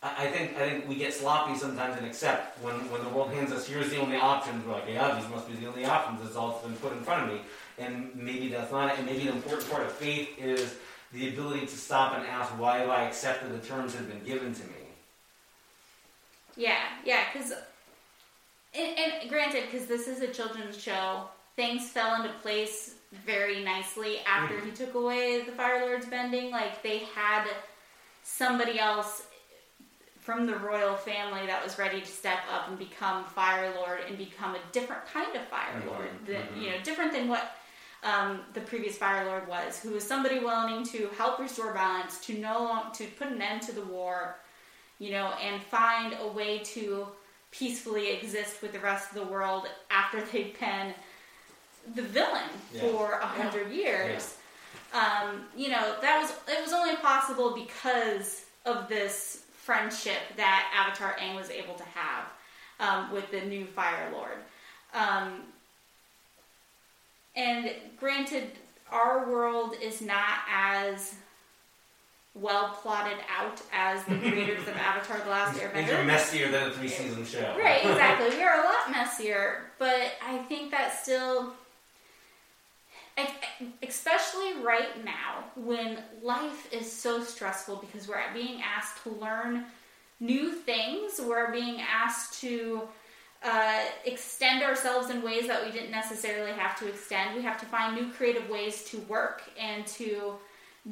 I 0.00 0.28
think 0.28 0.56
I 0.56 0.68
think 0.68 0.88
we 0.88 0.94
get 0.94 1.12
sloppy 1.12 1.58
sometimes 1.58 1.96
and 1.98 2.06
accept 2.06 2.62
when, 2.62 2.74
when 2.90 3.02
the 3.02 3.10
world 3.10 3.32
hands 3.32 3.50
us 3.50 3.66
here's 3.66 3.90
the 3.90 3.98
only 3.98 4.16
options. 4.16 4.64
We're 4.64 4.74
like, 4.74 4.84
yeah, 4.88 5.18
these 5.18 5.28
must 5.28 5.48
be 5.48 5.54
the 5.54 5.66
only 5.66 5.84
options. 5.84 6.24
It's 6.24 6.36
all 6.36 6.50
that's 6.50 6.64
been 6.64 6.76
put 6.76 6.92
in 6.92 7.02
front 7.02 7.24
of 7.24 7.34
me, 7.34 7.40
and 7.78 8.14
maybe 8.14 8.48
that's 8.48 8.70
not 8.70 8.92
it. 8.92 8.98
And 8.98 9.06
maybe 9.06 9.24
the 9.24 9.32
important 9.32 9.68
part 9.70 9.84
of 9.84 9.92
faith 9.92 10.28
is 10.38 10.76
the 11.12 11.28
ability 11.28 11.66
to 11.66 11.76
stop 11.76 12.14
and 12.16 12.26
ask, 12.26 12.50
why 12.58 12.78
have 12.78 12.90
I 12.90 13.04
accepted 13.04 13.52
the 13.52 13.66
terms 13.66 13.92
that 13.92 14.00
have 14.00 14.08
been 14.08 14.24
given 14.24 14.54
to 14.54 14.62
me? 14.62 14.74
Yeah, 16.56 16.78
yeah, 17.04 17.24
because, 17.32 17.52
and, 18.74 18.98
and 18.98 19.30
granted, 19.30 19.64
because 19.70 19.86
this 19.86 20.06
is 20.06 20.20
a 20.20 20.28
children's 20.28 20.80
show, 20.80 21.28
things 21.56 21.88
fell 21.88 22.16
into 22.16 22.34
place 22.40 22.94
very 23.24 23.64
nicely 23.64 24.18
after 24.26 24.56
mm-hmm. 24.56 24.66
he 24.66 24.72
took 24.72 24.94
away 24.94 25.42
the 25.42 25.52
Fire 25.52 25.86
Lord's 25.86 26.06
bending. 26.06 26.50
Like, 26.50 26.82
they 26.82 26.98
had 27.14 27.46
somebody 28.22 28.78
else 28.78 29.22
from 30.28 30.44
the 30.44 30.56
royal 30.56 30.94
family 30.94 31.46
that 31.46 31.64
was 31.64 31.78
ready 31.78 32.02
to 32.02 32.06
step 32.06 32.40
up 32.52 32.68
and 32.68 32.78
become 32.78 33.24
Fire 33.24 33.72
Lord 33.74 34.00
and 34.06 34.18
become 34.18 34.54
a 34.54 34.58
different 34.72 35.06
kind 35.06 35.34
of 35.34 35.40
Fire 35.48 35.80
Mhm, 35.80 35.86
Lord. 35.86 36.10
That, 36.26 36.52
mhm. 36.52 36.60
You 36.62 36.70
know, 36.72 36.76
different 36.84 37.12
than 37.12 37.28
what 37.28 37.56
um, 38.02 38.42
the 38.52 38.60
previous 38.60 38.98
Fire 38.98 39.24
Lord 39.24 39.48
was, 39.48 39.80
who 39.80 39.90
was 39.92 40.06
somebody 40.06 40.38
willing 40.38 40.84
to 40.88 41.08
help 41.16 41.38
restore 41.38 41.72
balance, 41.72 42.20
to 42.26 42.34
no 42.34 42.84
to 42.92 43.06
put 43.06 43.28
an 43.28 43.40
end 43.40 43.62
to 43.62 43.72
the 43.72 43.80
war, 43.80 44.36
you 44.98 45.12
know, 45.12 45.28
and 45.42 45.62
find 45.62 46.14
a 46.20 46.28
way 46.28 46.58
to 46.58 47.08
peacefully 47.50 48.10
exist 48.10 48.60
with 48.60 48.72
the 48.72 48.80
rest 48.80 49.08
of 49.08 49.14
the 49.14 49.24
world 49.32 49.66
after 49.90 50.20
they've 50.30 50.54
been 50.60 50.92
the 51.94 52.02
villain 52.02 52.50
Yeah. 52.74 52.82
for 52.82 53.12
a 53.14 53.26
hundred 53.26 53.72
years. 53.72 54.36
Um, 54.92 55.46
you 55.56 55.70
know, 55.70 55.96
that 56.02 56.20
was 56.20 56.30
it 56.54 56.62
was 56.62 56.74
only 56.74 56.96
possible 56.96 57.54
because 57.54 58.44
of 58.66 58.90
this 58.90 59.44
friendship 59.68 60.16
that 60.38 60.72
Avatar 60.74 61.14
Aang 61.20 61.36
was 61.36 61.50
able 61.50 61.74
to 61.74 61.84
have 61.84 62.24
um, 62.80 63.12
with 63.12 63.30
the 63.30 63.42
new 63.42 63.66
Fire 63.66 64.10
Lord. 64.10 64.38
Um, 64.94 65.42
and 67.36 67.70
granted, 68.00 68.52
our 68.90 69.30
world 69.30 69.74
is 69.82 70.00
not 70.00 70.38
as 70.50 71.16
well 72.34 72.78
plotted 72.80 73.18
out 73.28 73.60
as 73.70 74.02
the 74.04 74.16
creators 74.16 74.66
of 74.66 74.74
Avatar: 74.76 75.18
The 75.18 75.28
Last 75.28 75.60
Airbender. 75.60 75.72
Things 75.74 75.90
are 75.90 76.02
messier 76.02 76.50
than 76.50 76.68
a 76.68 76.70
three 76.70 76.88
season 76.88 77.26
show. 77.26 77.54
Right, 77.58 77.84
exactly. 77.84 78.30
We 78.38 78.42
are 78.42 78.62
a 78.62 78.64
lot 78.64 78.90
messier, 78.90 79.64
but 79.78 80.12
I 80.26 80.38
think 80.48 80.70
that 80.70 80.98
still, 80.98 81.52
especially 83.82 84.54
right 84.62 85.04
now 85.04 85.44
when 85.56 85.98
life 86.22 86.72
is 86.72 86.90
so 86.90 87.22
stressful 87.22 87.76
because 87.76 88.08
we're 88.08 88.22
being 88.32 88.62
asked 88.62 89.02
to 89.04 89.10
learn 89.10 89.64
new 90.20 90.52
things, 90.52 91.20
we're 91.22 91.52
being 91.52 91.80
asked 91.80 92.40
to 92.40 92.82
uh, 93.42 93.84
extend 94.04 94.62
ourselves 94.62 95.10
in 95.10 95.22
ways 95.22 95.46
that 95.46 95.64
we 95.64 95.70
didn't 95.70 95.92
necessarily 95.92 96.52
have 96.52 96.78
to 96.78 96.88
extend. 96.88 97.36
We 97.36 97.42
have 97.42 97.58
to 97.60 97.66
find 97.66 97.94
new 97.94 98.12
creative 98.12 98.48
ways 98.50 98.84
to 98.84 98.98
work 99.02 99.42
and 99.58 99.86
to 99.88 100.34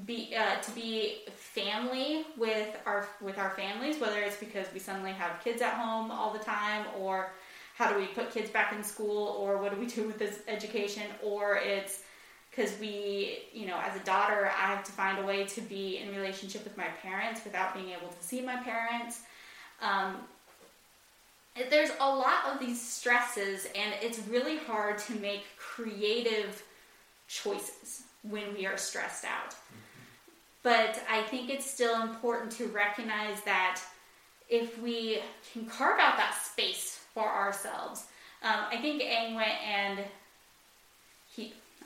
be 0.04 0.34
uh, 0.36 0.60
to 0.60 0.70
be 0.72 1.22
family 1.34 2.26
with 2.36 2.76
our 2.86 3.08
with 3.20 3.38
our 3.38 3.50
families, 3.50 3.98
whether 3.98 4.20
it's 4.20 4.36
because 4.36 4.66
we 4.72 4.78
suddenly 4.78 5.12
have 5.12 5.42
kids 5.42 5.62
at 5.62 5.72
home 5.74 6.10
all 6.10 6.32
the 6.32 6.44
time, 6.44 6.84
or 6.98 7.32
how 7.74 7.90
do 7.92 7.98
we 7.98 8.06
put 8.06 8.30
kids 8.30 8.50
back 8.50 8.72
in 8.72 8.84
school, 8.84 9.36
or 9.38 9.56
what 9.58 9.74
do 9.74 9.80
we 9.80 9.86
do 9.86 10.06
with 10.06 10.18
this 10.18 10.40
education, 10.48 11.04
or 11.22 11.56
it's 11.56 12.02
because 12.56 12.72
we, 12.80 13.38
you 13.52 13.66
know, 13.66 13.78
as 13.84 14.00
a 14.00 14.04
daughter, 14.04 14.46
I 14.46 14.66
have 14.66 14.84
to 14.84 14.92
find 14.92 15.18
a 15.18 15.26
way 15.26 15.44
to 15.44 15.60
be 15.60 15.98
in 15.98 16.14
relationship 16.14 16.64
with 16.64 16.76
my 16.76 16.86
parents 17.02 17.42
without 17.44 17.74
being 17.74 17.90
able 17.90 18.08
to 18.08 18.22
see 18.24 18.40
my 18.40 18.56
parents. 18.56 19.20
Um, 19.82 20.16
there's 21.70 21.90
a 22.00 22.08
lot 22.08 22.46
of 22.52 22.58
these 22.58 22.80
stresses, 22.80 23.66
and 23.74 23.94
it's 24.00 24.18
really 24.28 24.56
hard 24.58 24.98
to 24.98 25.14
make 25.16 25.44
creative 25.58 26.62
choices 27.28 28.04
when 28.22 28.54
we 28.54 28.66
are 28.66 28.78
stressed 28.78 29.24
out. 29.24 29.54
But 30.62 31.02
I 31.10 31.22
think 31.22 31.50
it's 31.50 31.70
still 31.70 32.02
important 32.02 32.52
to 32.52 32.66
recognize 32.68 33.42
that 33.42 33.80
if 34.48 34.80
we 34.80 35.18
can 35.52 35.66
carve 35.66 35.98
out 36.00 36.16
that 36.16 36.34
space 36.42 37.00
for 37.12 37.28
ourselves, 37.28 38.06
um, 38.42 38.64
I 38.70 38.76
think 38.78 39.02
Aang 39.02 39.34
went 39.34 39.62
and 39.62 40.00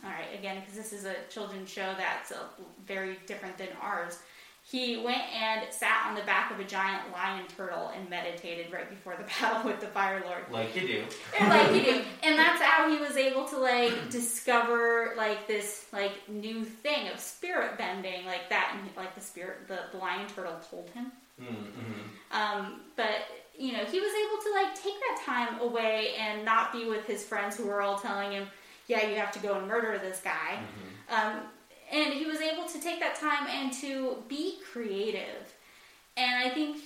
all 0.05 0.11
right, 0.11 0.39
again, 0.39 0.61
because 0.61 0.77
this 0.77 0.93
is 0.93 1.05
a 1.05 1.15
children's 1.29 1.71
show 1.71 1.95
that's 1.97 2.33
uh 2.33 2.45
very 2.87 3.19
different 3.27 3.59
than 3.59 3.69
ours. 3.81 4.19
He 4.63 4.99
went 4.99 5.23
and 5.35 5.73
sat 5.73 6.07
on 6.07 6.15
the 6.15 6.23
back 6.23 6.53
of 6.53 6.61
a 6.61 6.65
giant 6.65 7.11
lion 7.13 7.45
turtle 7.57 7.91
and 7.97 8.09
meditated 8.09 8.73
right 8.73 8.89
before 8.89 9.17
the 9.17 9.25
battle 9.41 9.69
with 9.69 9.81
the 9.81 9.89
Fire 9.89 10.23
Lord. 10.25 10.45
Like 10.51 10.77
you 10.77 10.87
do. 10.87 11.05
And 11.39 11.49
like 11.49 11.75
you 11.75 11.83
do. 11.83 12.03
And 12.23 12.39
that's 12.39 12.63
how 12.63 12.89
he 12.89 12.99
was 12.99 13.17
able 13.17 13.47
to 13.47 13.59
like 13.59 14.11
discover 14.11 15.15
like 15.17 15.49
this 15.49 15.87
like 15.93 16.13
new 16.29 16.65
thing 16.65 17.09
of 17.09 17.19
spirit 17.19 17.79
bending 17.79 18.27
like 18.27 18.49
that 18.51 18.77
and 18.79 18.97
like 18.97 19.15
the 19.15 19.21
spirit 19.21 19.67
the, 19.67 19.81
the 19.91 19.99
lion 19.99 20.27
turtle 20.35 20.61
told 20.71 20.91
him. 20.91 21.11
Mm-hmm. 21.41 22.37
Um, 22.37 22.81
but 22.97 23.27
you 23.59 23.73
know, 23.73 23.85
he 23.85 24.01
was 24.01 24.13
able 24.13 24.43
to 24.43 24.53
like 24.53 24.75
take 24.75 24.95
that 25.01 25.23
time 25.25 25.61
away 25.61 26.15
and 26.19 26.45
not 26.45 26.73
be 26.73 26.89
with 26.89 27.07
his 27.07 27.25
friends 27.25 27.57
who 27.57 27.67
were 27.67 27.83
all 27.83 27.99
telling 27.99 28.33
him, 28.33 28.47
"Yeah, 28.91 29.07
you 29.09 29.17
have 29.17 29.33
to 29.33 29.39
go 29.39 29.55
and 29.59 29.67
murder 29.67 29.99
this 29.99 30.21
guy." 30.23 30.59
Um, 31.09 31.35
and 31.91 32.13
he 32.15 32.25
was 32.27 32.41
able 32.41 32.67
to 32.69 32.81
take 32.81 33.01
that 33.01 33.17
time 33.17 33.47
and 33.49 33.73
to 33.75 34.23
be 34.29 34.59
creative. 34.73 35.55
And 36.17 36.47
I 36.47 36.51
think 36.51 36.77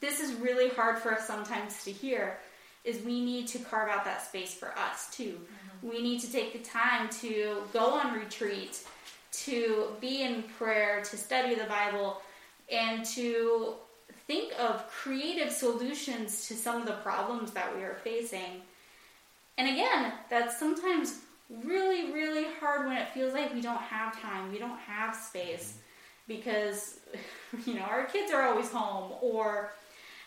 this 0.00 0.20
is 0.20 0.32
really 0.34 0.68
hard 0.70 0.98
for 0.98 1.12
us 1.12 1.26
sometimes 1.26 1.84
to 1.84 1.92
hear 1.92 2.38
is 2.84 3.04
we 3.04 3.24
need 3.24 3.46
to 3.48 3.58
carve 3.58 3.90
out 3.90 4.04
that 4.04 4.22
space 4.24 4.54
for 4.54 4.72
us 4.78 5.14
too. 5.14 5.38
We 5.82 6.02
need 6.02 6.20
to 6.20 6.32
take 6.32 6.52
the 6.52 6.60
time 6.60 7.08
to 7.20 7.62
go 7.72 7.92
on 7.92 8.14
retreat, 8.14 8.80
to 9.32 9.88
be 10.00 10.22
in 10.22 10.44
prayer, 10.56 11.02
to 11.02 11.16
study 11.16 11.54
the 11.54 11.64
Bible, 11.64 12.22
and 12.70 13.04
to 13.06 13.74
think 14.26 14.52
of 14.58 14.88
creative 14.90 15.52
solutions 15.52 16.46
to 16.48 16.54
some 16.54 16.80
of 16.80 16.86
the 16.86 16.94
problems 16.94 17.52
that 17.52 17.74
we 17.76 17.82
are 17.82 17.98
facing. 18.04 18.62
And 19.58 19.68
again, 19.68 20.12
that's 20.30 20.56
sometimes 20.56 21.18
really, 21.50 22.12
really 22.12 22.46
hard 22.60 22.86
when 22.86 22.96
it 22.96 23.08
feels 23.08 23.34
like 23.34 23.52
we 23.52 23.60
don't 23.60 23.80
have 23.80 24.18
time, 24.22 24.52
we 24.52 24.58
don't 24.58 24.78
have 24.78 25.16
space, 25.16 25.78
because, 26.28 27.00
you 27.66 27.74
know, 27.74 27.82
our 27.82 28.04
kids 28.04 28.32
are 28.32 28.42
always 28.42 28.70
home, 28.70 29.12
or, 29.20 29.72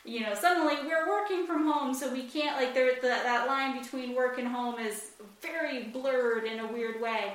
you 0.04 0.20
know, 0.20 0.36
suddenly 0.36 0.76
we're 0.86 1.08
working 1.08 1.48
from 1.48 1.66
home, 1.66 1.94
so 1.94 2.12
we 2.12 2.24
can't, 2.24 2.58
like, 2.58 2.74
there, 2.74 2.94
the, 2.96 3.08
that 3.08 3.48
line 3.48 3.80
between 3.80 4.16
work 4.16 4.38
and 4.38 4.48
home 4.48 4.78
is 4.80 5.12
very 5.42 5.84
blurred 5.84 6.44
in 6.44 6.60
a 6.60 6.68
weird 6.68 7.02
way. 7.02 7.34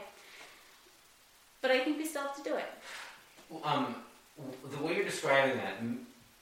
But 1.62 1.70
I 1.70 1.80
think 1.80 1.96
we 1.96 2.04
still 2.04 2.22
have 2.22 2.36
to 2.36 2.42
do 2.42 2.56
it. 2.56 2.68
Um, 3.64 3.94
the 4.70 4.84
way 4.84 4.96
you're 4.96 5.04
describing 5.04 5.56
that 5.56 5.76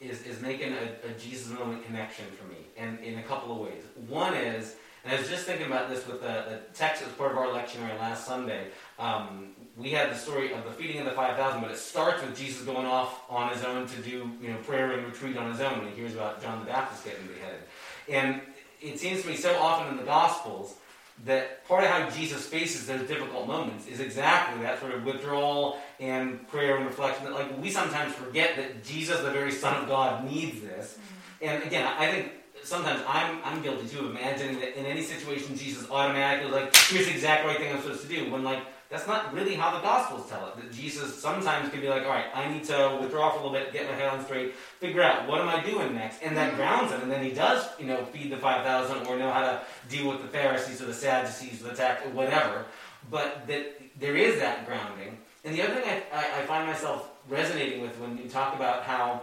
is, 0.00 0.26
is, 0.26 0.40
making 0.40 0.73
a, 0.73 1.08
a 1.08 1.12
Jesus 1.18 1.56
moment 1.56 1.87
connection 1.87 2.25
for 2.37 2.49
me, 2.49 2.56
and 2.76 2.99
in 3.00 3.18
a 3.18 3.23
couple 3.23 3.52
of 3.52 3.58
ways. 3.58 3.82
One 4.08 4.34
is, 4.34 4.75
and 5.04 5.14
I 5.14 5.18
was 5.18 5.28
just 5.28 5.44
thinking 5.44 5.66
about 5.66 5.88
this 5.88 6.06
with 6.06 6.23
uh, 6.23 6.26
uh, 6.26 6.44
the, 6.49 6.50
the 6.56 6.61
text 6.73 7.04
was 7.04 7.12
part 7.14 7.32
of 7.32 7.38
our 7.38 7.49
lectionary 7.49 7.99
last 7.99 8.26
Sunday, 8.26 8.68
um, 8.99 9.50
we 9.76 9.90
had 9.90 10.11
the 10.11 10.16
story 10.16 10.52
of 10.52 10.64
the 10.64 10.70
feeding 10.70 11.00
of 11.00 11.04
the 11.04 11.12
5,000, 11.12 11.61
but 11.61 11.70
it 11.70 11.78
starts 11.78 12.23
with 12.23 12.37
Jesus 12.38 12.62
going 12.62 12.87
off 12.87 13.23
on 13.28 13.52
his 13.52 13.64
own 13.64 13.87
to 13.87 14.00
do 14.02 14.30
you 14.40 14.49
know 14.50 14.56
prayer 14.58 14.92
and 14.92 15.06
retreat 15.06 15.37
on 15.37 15.50
his 15.50 15.61
own 15.61 15.80
when 15.80 15.88
he 15.88 15.94
hears 15.94 16.14
about 16.14 16.40
John 16.40 16.61
the 16.61 16.66
Baptist 16.66 17.04
getting 17.04 17.26
beheaded. 17.26 17.61
And 18.08 18.40
it 18.80 18.99
seems 19.00 19.23
to 19.23 19.28
me 19.28 19.37
so 19.37 19.56
often 19.58 19.88
in 19.88 19.96
the 19.96 20.04
Gospels 20.04 20.76
that 21.25 21.66
part 21.68 21.84
of 21.84 21.90
how 21.90 22.11
Jesus 22.11 22.46
faces 22.46 22.87
those 22.87 23.06
difficult 23.06 23.46
moments 23.46 23.87
is 23.87 24.00
exactly 24.00 24.62
that 24.62 24.80
sort 24.80 24.92
of 24.92 25.04
withdrawal 25.04 25.78
and 26.00 26.46
prayer 26.49 26.76
and 26.76 26.87
reflection. 26.87 27.25
That 27.25 27.34
like 27.34 27.61
we 27.61 27.70
sometimes 27.70 28.12
forget 28.14 28.56
that 28.56 28.84
Jesus, 28.84 29.20
the 29.20 29.30
very 29.30 29.52
Son 29.52 29.82
of 29.82 29.88
God, 29.88 30.25
needs 30.25 30.61
this. 30.61 30.94
Mm-hmm. 30.94 31.44
And 31.49 31.62
again, 31.64 31.87
I 31.87 32.11
think 32.11 32.32
sometimes 32.64 33.02
I'm 33.06 33.38
I'm 33.44 33.62
guilty 33.62 33.88
too 33.88 34.00
of 34.00 34.11
imagining 34.11 34.61
that 34.61 34.78
in 34.78 34.87
any 34.87 35.02
situation 35.02 35.56
Jesus 35.56 35.90
automatically 35.90 36.50
like 36.50 36.75
here's 36.76 37.06
the 37.06 37.12
exact 37.12 37.47
right 37.47 37.56
thing 37.56 37.73
I'm 37.73 37.83
supposed 37.83 38.02
to 38.02 38.09
do 38.09 38.30
when 38.30 38.42
like 38.42 38.61
that's 38.90 39.09
not 39.09 39.35
really 39.35 39.54
how 39.56 39.75
the 39.75 39.80
Gospels 39.80 40.28
tell 40.28 40.47
it. 40.49 40.56
That 40.56 40.73
Jesus 40.73 41.21
sometimes 41.21 41.68
can 41.71 41.80
be 41.80 41.88
like, 41.88 42.02
all 42.02 42.11
right, 42.11 42.26
I 42.33 42.49
need 42.52 42.62
to 42.64 42.99
withdraw 43.00 43.33
for 43.33 43.40
a 43.40 43.42
little 43.42 43.52
bit, 43.52 43.73
get 43.73 43.88
my 43.88 43.97
head 43.97 44.09
on 44.09 44.25
straight, 44.25 44.54
figure 44.54 45.02
out 45.02 45.26
what 45.26 45.40
am 45.40 45.49
I 45.49 45.64
doing 45.64 45.94
next, 45.94 46.23
and 46.23 46.37
that 46.37 46.54
grounds 46.54 46.92
him. 46.92 47.00
And 47.02 47.11
then 47.11 47.25
he 47.25 47.33
does, 47.33 47.66
you 47.78 47.87
know, 47.87 48.04
feed 48.04 48.30
the 48.30 48.37
five 48.37 48.64
thousand 48.64 49.06
or 49.06 49.18
know 49.18 49.33
how 49.33 49.40
to 49.40 49.62
deal 49.88 50.09
with 50.09 50.23
the 50.23 50.28
Pharisees 50.28 50.80
or 50.80 50.87
the 50.87 50.94
Sadducees 50.94 51.61
or 51.62 51.71
the 51.71 51.75
tax 51.75 52.06
or 52.06 52.11
whatever. 52.11 52.66
But 53.11 53.47
that 53.49 53.80
there 53.99 54.16
is 54.16 54.38
that 54.38 54.64
grounding. 54.66 55.18
And 55.44 55.54
the 55.54 55.62
other 55.62 55.75
thing 55.75 56.02
I, 56.12 56.16
I, 56.16 56.42
I 56.42 56.47
find 56.47 56.66
myself 56.66 57.11
resonating 57.28 57.83
with 57.83 57.99
when 57.99 58.16
you 58.16 58.28
talk 58.28 58.54
about 58.54 58.85
how 58.85 59.23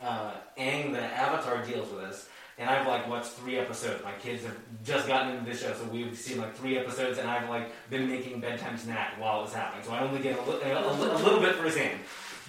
uh, 0.00 0.32
Aang, 0.58 0.92
the 0.92 1.02
Avatar, 1.02 1.64
deals 1.64 1.90
with 1.92 2.08
this 2.08 2.28
and 2.58 2.70
I've 2.70 2.86
like 2.86 3.08
watched 3.08 3.32
three 3.32 3.58
episodes. 3.58 4.02
My 4.02 4.12
kids 4.12 4.44
have 4.44 4.56
just 4.84 5.06
gotten 5.06 5.34
into 5.34 5.50
this 5.50 5.60
show, 5.62 5.72
so 5.74 5.84
we've 5.84 6.16
seen 6.16 6.38
like 6.38 6.54
three 6.54 6.78
episodes, 6.78 7.18
and 7.18 7.28
I've 7.28 7.48
like 7.48 7.70
been 7.90 8.08
making 8.08 8.40
bedtime 8.40 8.78
snack 8.78 9.20
while 9.20 9.44
it's 9.44 9.52
happening. 9.52 9.84
So 9.84 9.92
I 9.92 10.00
only 10.00 10.20
get 10.20 10.38
a, 10.38 10.42
li- 10.42 10.60
a, 10.62 10.76
a, 10.78 10.92
a 10.92 11.22
little 11.22 11.40
bit 11.40 11.54
firsthand. 11.56 12.00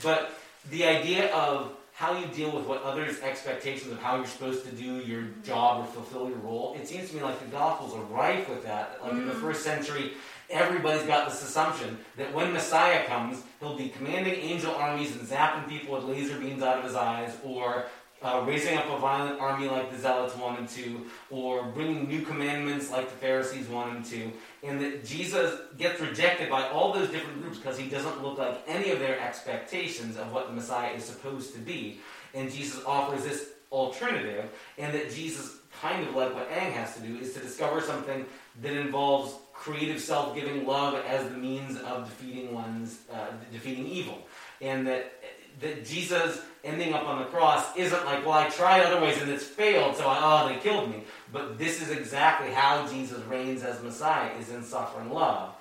But 0.02 0.32
the 0.70 0.86
idea 0.86 1.34
of 1.34 1.74
how 1.94 2.18
you 2.18 2.28
deal 2.28 2.52
with 2.52 2.66
what 2.68 2.84
others' 2.84 3.20
expectations 3.22 3.92
of 3.92 4.00
how 4.00 4.18
you're 4.18 4.28
supposed 4.28 4.64
to 4.64 4.72
do 4.72 5.00
your 5.00 5.24
mm-hmm. 5.24 5.42
job 5.42 5.84
or 5.84 5.88
fulfill 5.88 6.30
your 6.30 6.38
role, 6.38 6.76
it 6.80 6.88
seems 6.88 7.10
to 7.10 7.16
me 7.16 7.24
like 7.24 7.40
the 7.40 7.48
Gospels 7.48 7.96
are 7.96 8.04
rife 8.04 8.48
with 8.48 8.64
that. 8.64 9.00
Like 9.02 9.14
in 9.14 9.28
the 9.28 9.34
mm. 9.34 9.42
first 9.42 9.64
century, 9.64 10.12
everybody's 10.50 11.04
got 11.08 11.28
this 11.28 11.42
assumption 11.42 11.98
that 12.16 12.32
when 12.34 12.54
Messiah 12.54 13.04
comes, 13.08 13.42
he'll 13.60 13.76
be 13.76 13.90
commanding 13.90 14.36
angel 14.36 14.76
armies 14.76 15.16
and 15.16 15.28
zapping 15.28 15.68
people 15.68 15.96
with 15.96 16.04
laser 16.04 16.40
beams 16.40 16.62
out 16.62 16.78
of 16.78 16.84
his 16.84 16.94
eyes, 16.94 17.36
or 17.44 17.86
uh, 18.22 18.44
raising 18.48 18.76
up 18.78 18.90
a 18.90 18.98
violent 18.98 19.40
army 19.40 19.68
like 19.68 19.92
the 19.92 19.98
Zealots 19.98 20.36
wanted 20.36 20.68
to, 20.70 21.06
or 21.30 21.64
bringing 21.66 22.08
new 22.08 22.22
commandments 22.24 22.90
like 22.90 23.10
the 23.10 23.16
Pharisees 23.16 23.68
wanted 23.68 24.04
to, 24.06 24.32
and 24.64 24.82
that 24.82 25.06
Jesus 25.06 25.60
gets 25.78 26.02
rejected 26.02 26.50
by 26.50 26.68
all 26.70 26.94
those 26.94 27.10
different 27.10 27.42
groups 27.42 27.58
because 27.58 27.78
he 27.78 27.88
doesn't 27.88 28.24
look 28.24 28.38
like 28.40 28.62
any 28.68 28.92
of 28.92 29.00
their 29.00 29.20
expectations 29.20 30.18
of 30.18 30.32
what 30.34 30.48
the 30.48 30.54
Messiah 30.54 30.94
is 30.94 31.04
supposed 31.04 31.54
to 31.54 31.60
be. 31.60 32.00
And 32.34 32.52
Jesus 32.52 32.84
offers 32.86 33.24
this 33.24 33.50
alternative, 33.72 34.50
and 34.78 34.94
that 34.94 35.12
Jesus, 35.12 35.58
kind 35.82 36.08
of 36.08 36.16
like 36.16 36.34
what 36.34 36.50
Aang 36.50 36.72
has 36.72 36.96
to 36.96 37.02
do, 37.02 37.18
is 37.18 37.34
to 37.34 37.40
discover 37.40 37.82
something 37.82 38.26
that 38.62 38.74
involves 38.74 39.36
creative 39.54 40.00
self-giving 40.00 40.66
love 40.66 41.04
as 41.08 41.30
the 41.30 41.38
means 41.38 41.80
of 41.82 42.06
defeating 42.06 42.54
one's 42.54 43.00
uh, 43.12 43.28
defeating 43.52 43.86
evil, 43.86 44.26
and 44.62 44.88
that 44.88 45.14
that 45.60 45.86
Jesus 45.86 46.42
ending 46.68 46.94
up 46.94 47.08
on 47.08 47.20
the 47.20 47.26
cross 47.26 47.76
isn't 47.76 48.06
like, 48.06 48.26
well, 48.26 48.36
I 48.36 48.50
tried 48.50 48.84
other 48.84 49.02
ways 49.02 49.20
and 49.22 49.32
it's 49.32 49.46
failed, 49.46 49.96
so 49.96 50.08
I, 50.08 50.20
oh, 50.22 50.50
they 50.50 50.60
killed 50.60 50.92
me. 50.92 51.04
But 51.32 51.58
this 51.58 51.82
is 51.82 51.90
exactly 51.90 52.52
how 52.52 52.86
Jesus 52.88 53.24
reigns 53.24 53.64
as 53.64 53.82
Messiah, 53.82 54.38
is 54.38 54.50
in 54.50 54.64
suffering 54.64 55.12
love. 55.12 55.56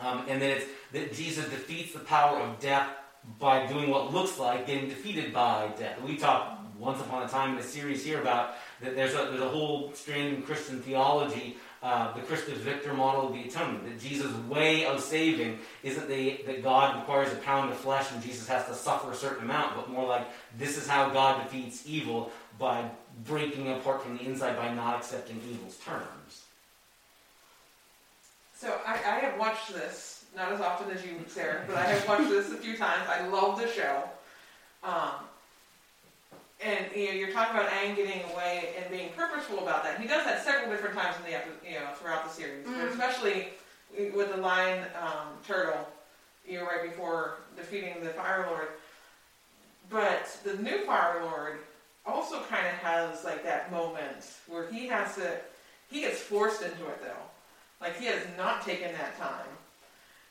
Um, 0.00 0.24
and 0.28 0.42
that 0.42 0.50
it's 0.50 0.66
that 0.92 1.12
Jesus 1.12 1.48
defeats 1.48 1.92
the 1.92 2.00
power 2.00 2.38
of 2.38 2.58
death 2.60 2.88
by 3.38 3.66
doing 3.66 3.90
what 3.90 4.12
looks 4.12 4.38
like 4.38 4.66
getting 4.66 4.88
defeated 4.88 5.32
by 5.32 5.70
death. 5.78 6.00
We 6.02 6.16
talked 6.16 6.78
once 6.78 7.00
upon 7.00 7.22
a 7.22 7.28
time 7.28 7.54
in 7.54 7.58
a 7.58 7.62
series 7.62 8.04
here 8.04 8.20
about 8.20 8.54
that 8.80 8.94
there's 8.94 9.14
a, 9.14 9.28
there's 9.30 9.40
a 9.40 9.48
whole 9.48 9.92
strand 9.94 10.34
in 10.34 10.42
Christian 10.42 10.80
theology 10.82 11.56
uh, 11.84 12.14
the 12.14 12.22
Christus 12.22 12.58
Victor 12.60 12.94
model 12.94 13.28
of 13.28 13.34
the 13.34 13.42
atonement. 13.42 13.84
That 13.84 14.00
Jesus' 14.00 14.32
way 14.48 14.86
of 14.86 15.00
saving 15.00 15.58
isn't 15.82 16.08
the, 16.08 16.40
that 16.46 16.62
God 16.62 16.96
requires 16.96 17.30
a 17.30 17.36
pound 17.36 17.70
of 17.70 17.76
flesh 17.76 18.10
and 18.10 18.22
Jesus 18.22 18.48
has 18.48 18.66
to 18.68 18.74
suffer 18.74 19.12
a 19.12 19.14
certain 19.14 19.44
amount, 19.44 19.76
but 19.76 19.90
more 19.90 20.08
like 20.08 20.26
this 20.58 20.78
is 20.78 20.88
how 20.88 21.10
God 21.10 21.42
defeats 21.42 21.82
evil 21.86 22.32
by 22.58 22.88
breaking 23.26 23.70
apart 23.70 24.02
from 24.02 24.16
the 24.16 24.24
inside 24.24 24.56
by 24.56 24.72
not 24.72 24.96
accepting 24.96 25.38
evil's 25.50 25.76
terms. 25.76 26.44
So 28.56 28.80
I, 28.86 28.92
I 28.94 29.18
have 29.18 29.38
watched 29.38 29.74
this, 29.74 30.24
not 30.34 30.52
as 30.52 30.62
often 30.62 30.90
as 30.90 31.04
you, 31.04 31.22
Sarah, 31.28 31.64
but 31.66 31.76
I 31.76 31.84
have 31.84 32.08
watched 32.08 32.30
this 32.30 32.50
a 32.50 32.56
few 32.56 32.78
times. 32.78 33.02
I 33.10 33.26
love 33.26 33.60
the 33.60 33.68
show. 33.68 34.04
Um, 34.82 35.10
and 36.64 36.86
you 36.96 37.06
know, 37.08 37.12
you're 37.12 37.30
talking 37.32 37.56
about 37.56 37.70
Aang 37.70 37.94
getting 37.94 38.22
away 38.32 38.70
and 38.80 38.90
being 38.90 39.10
purposeful 39.16 39.58
about 39.60 39.84
that. 39.84 40.00
He 40.00 40.06
does 40.08 40.24
that 40.24 40.42
several 40.44 40.70
different 40.70 40.96
times 40.96 41.16
in 41.18 41.30
the 41.30 41.36
epi- 41.36 41.68
you 41.72 41.74
know 41.78 41.86
throughout 42.00 42.24
the 42.24 42.30
series, 42.30 42.64
but 42.64 42.74
Mhm. 42.74 42.90
especially 42.90 43.48
with 44.14 44.30
the 44.30 44.38
lion 44.38 44.84
um, 45.00 45.38
turtle, 45.46 45.86
you 46.46 46.58
know, 46.58 46.64
right 46.66 46.82
before 46.82 47.36
defeating 47.56 48.02
the 48.02 48.10
Fire 48.10 48.46
Lord. 48.50 48.68
But 49.90 50.26
the 50.42 50.54
new 50.56 50.84
Fire 50.86 51.22
Lord 51.22 51.58
also 52.06 52.42
kind 52.44 52.66
of 52.66 52.72
has 52.74 53.24
like 53.24 53.44
that 53.44 53.70
moment 53.70 54.24
where 54.46 54.66
he 54.66 54.86
has 54.88 55.14
to, 55.16 55.38
he 55.90 56.00
gets 56.00 56.20
forced 56.20 56.62
into 56.62 56.86
it 56.88 57.02
though. 57.02 57.22
Like 57.80 57.96
he 57.98 58.06
has 58.06 58.22
not 58.36 58.64
taken 58.64 58.92
that 58.92 59.16
time. 59.18 59.46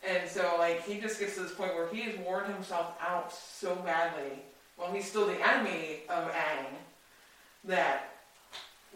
And 0.05 0.29
so 0.29 0.55
like 0.57 0.83
he 0.85 0.99
just 0.99 1.19
gets 1.19 1.35
to 1.35 1.41
this 1.43 1.53
point 1.53 1.73
where 1.75 1.87
he 1.87 2.01
has 2.01 2.17
worn 2.17 2.51
himself 2.51 2.95
out 2.99 3.31
so 3.33 3.75
badly 3.75 4.39
while 4.77 4.91
he's 4.91 5.07
still 5.07 5.27
the 5.27 5.47
enemy 5.47 6.01
of 6.09 6.31
Aang 6.31 6.65
that 7.65 8.09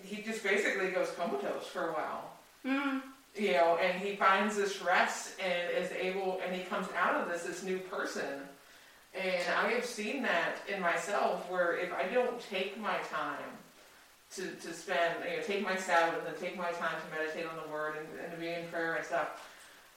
he 0.04 0.22
just 0.22 0.44
basically 0.44 0.90
goes 0.90 1.10
comatose 1.12 1.66
for 1.68 1.90
a 1.90 1.94
while. 1.94 2.32
Mm. 2.66 3.02
You 3.36 3.54
know, 3.54 3.78
and 3.78 4.02
he 4.02 4.16
finds 4.16 4.56
this 4.56 4.82
rest 4.82 5.40
and 5.40 5.72
is 5.72 5.92
able 5.92 6.42
and 6.46 6.56
he 6.56 6.64
comes 6.64 6.88
out 6.98 7.22
of 7.22 7.30
this 7.30 7.44
this 7.44 7.64
new 7.64 7.78
person. 7.80 8.42
And 9.14 9.44
I 9.56 9.72
have 9.72 9.86
seen 9.86 10.22
that 10.24 10.58
in 10.68 10.82
myself 10.82 11.50
where 11.50 11.78
if 11.78 11.92
I 11.94 12.04
don't 12.14 12.40
take 12.50 12.80
my 12.80 12.98
time 13.10 13.38
to, 14.36 14.48
to 14.48 14.74
spend, 14.74 15.16
you 15.30 15.38
know, 15.38 15.44
take 15.44 15.64
my 15.64 15.76
Sabbath 15.76 16.28
and 16.28 16.38
take 16.38 16.58
my 16.58 16.72
time 16.72 16.96
to 17.02 17.18
meditate 17.18 17.46
on 17.46 17.56
the 17.64 17.72
Word 17.72 17.96
and, 17.98 18.20
and 18.20 18.32
to 18.32 18.38
be 18.38 18.50
in 18.50 18.68
prayer 18.68 18.96
and 18.96 19.06
stuff, 19.06 19.50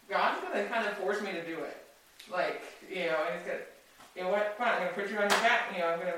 God's 0.08 0.40
going 0.40 0.62
to 0.62 0.68
kind 0.68 0.86
of 0.86 0.94
force 0.94 1.20
me 1.20 1.32
to 1.32 1.44
do 1.44 1.58
it. 1.58 1.76
Like, 2.30 2.62
you 2.88 3.06
know, 3.06 3.16
and 3.26 3.34
it's 3.36 3.46
going 3.46 3.58
to, 3.58 3.64
you 4.16 4.22
know 4.22 4.30
what, 4.30 4.56
fine, 4.58 4.82
I'm 4.82 4.88
to 4.88 4.94
put 4.94 5.10
you 5.10 5.16
on 5.16 5.22
your 5.22 5.28
back, 5.28 5.72
you 5.72 5.80
know, 5.80 5.88
I'm 5.88 6.00
to, 6.00 6.14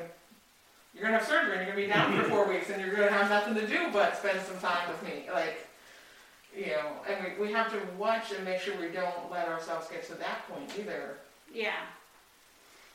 you're 0.95 1.07
to 1.07 1.13
have 1.13 1.27
surgery 1.27 1.59
and 1.59 1.67
you're 1.67 1.77
to 1.77 1.83
be 1.83 1.87
down 1.87 2.17
for 2.17 2.29
four 2.29 2.49
weeks 2.49 2.71
and 2.71 2.81
you're 2.81 2.95
to 2.97 3.11
have 3.11 3.31
nothing 3.31 3.55
to 3.55 3.67
do 3.67 3.89
but 3.93 4.17
spend 4.17 4.41
some 4.43 4.59
time 4.59 4.89
with 4.89 5.03
me. 5.03 5.27
Like, 5.33 5.67
you 6.57 6.67
know, 6.67 6.93
and 7.09 7.35
we, 7.39 7.47
we 7.47 7.53
have 7.53 7.71
to 7.73 7.79
watch 7.99 8.33
and 8.33 8.45
make 8.45 8.61
sure 8.61 8.75
we 8.79 8.89
don't 8.89 9.31
let 9.31 9.49
ourselves 9.49 9.89
get 9.89 10.07
to 10.09 10.15
that 10.17 10.49
point 10.49 10.71
either. 10.79 11.17
Yeah. 11.53 11.73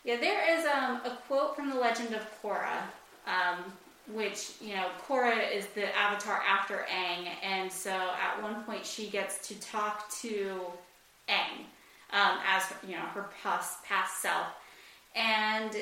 Yeah, 0.04 0.18
there 0.18 0.58
is 0.58 0.66
um, 0.66 1.02
a 1.04 1.18
quote 1.28 1.56
from 1.56 1.70
the 1.70 1.76
Legend 1.76 2.14
of 2.14 2.22
Korra, 2.42 2.84
um, 3.26 3.74
which, 4.14 4.54
you 4.62 4.74
know, 4.76 4.88
Korra 5.06 5.52
is 5.52 5.66
the 5.68 5.94
avatar 5.98 6.42
after 6.48 6.86
Aang, 6.90 7.28
and 7.44 7.70
so 7.70 7.92
at 7.92 8.42
one 8.42 8.64
point 8.64 8.86
she 8.86 9.10
gets 9.10 9.46
to 9.50 9.60
talk 9.60 10.10
to 10.22 10.62
Aang 11.28 11.66
um, 12.14 12.38
as, 12.48 12.64
you 12.88 12.96
know, 12.96 13.02
her 13.02 13.30
past, 13.44 13.84
past 13.84 14.22
self. 14.22 14.48
And 15.16 15.76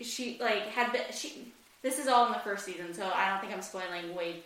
she, 0.00 0.38
like, 0.40 0.68
had 0.68 0.96
she, 1.12 1.52
this 1.82 1.98
is 1.98 2.08
all 2.08 2.26
in 2.26 2.32
the 2.32 2.38
first 2.38 2.64
season, 2.64 2.94
so 2.94 3.10
I 3.14 3.28
don't 3.28 3.40
think 3.40 3.52
I'm 3.52 3.62
spoiling 3.62 4.14
way 4.14 4.42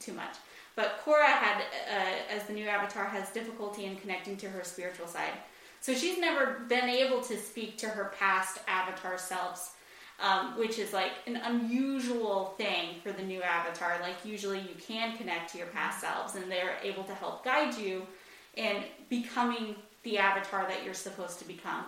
too 0.00 0.12
much. 0.12 0.36
But 0.74 1.00
Korra 1.04 1.24
had, 1.24 1.62
uh, 1.62 2.34
as 2.34 2.44
the 2.44 2.52
new 2.52 2.66
avatar, 2.66 3.06
has 3.06 3.30
difficulty 3.30 3.86
in 3.86 3.96
connecting 3.96 4.36
to 4.38 4.48
her 4.48 4.62
spiritual 4.62 5.06
side. 5.06 5.32
So 5.80 5.94
she's 5.94 6.18
never 6.18 6.60
been 6.68 6.88
able 6.88 7.20
to 7.22 7.36
speak 7.36 7.78
to 7.78 7.88
her 7.88 8.12
past 8.18 8.58
avatar 8.66 9.18
selves, 9.18 9.70
um, 10.20 10.58
which 10.58 10.78
is 10.78 10.92
like 10.92 11.12
an 11.26 11.36
unusual 11.36 12.54
thing 12.58 12.96
for 13.02 13.12
the 13.12 13.22
new 13.22 13.40
avatar. 13.42 13.98
Like 14.02 14.16
usually 14.24 14.60
you 14.60 14.74
can 14.80 15.16
connect 15.16 15.52
to 15.52 15.58
your 15.58 15.68
past 15.68 16.00
selves, 16.00 16.34
and 16.34 16.50
they're 16.50 16.76
able 16.82 17.04
to 17.04 17.14
help 17.14 17.44
guide 17.44 17.76
you 17.76 18.06
in 18.56 18.82
becoming 19.08 19.76
the 20.02 20.18
avatar 20.18 20.66
that 20.68 20.84
you're 20.84 20.94
supposed 20.94 21.38
to 21.38 21.46
become. 21.46 21.84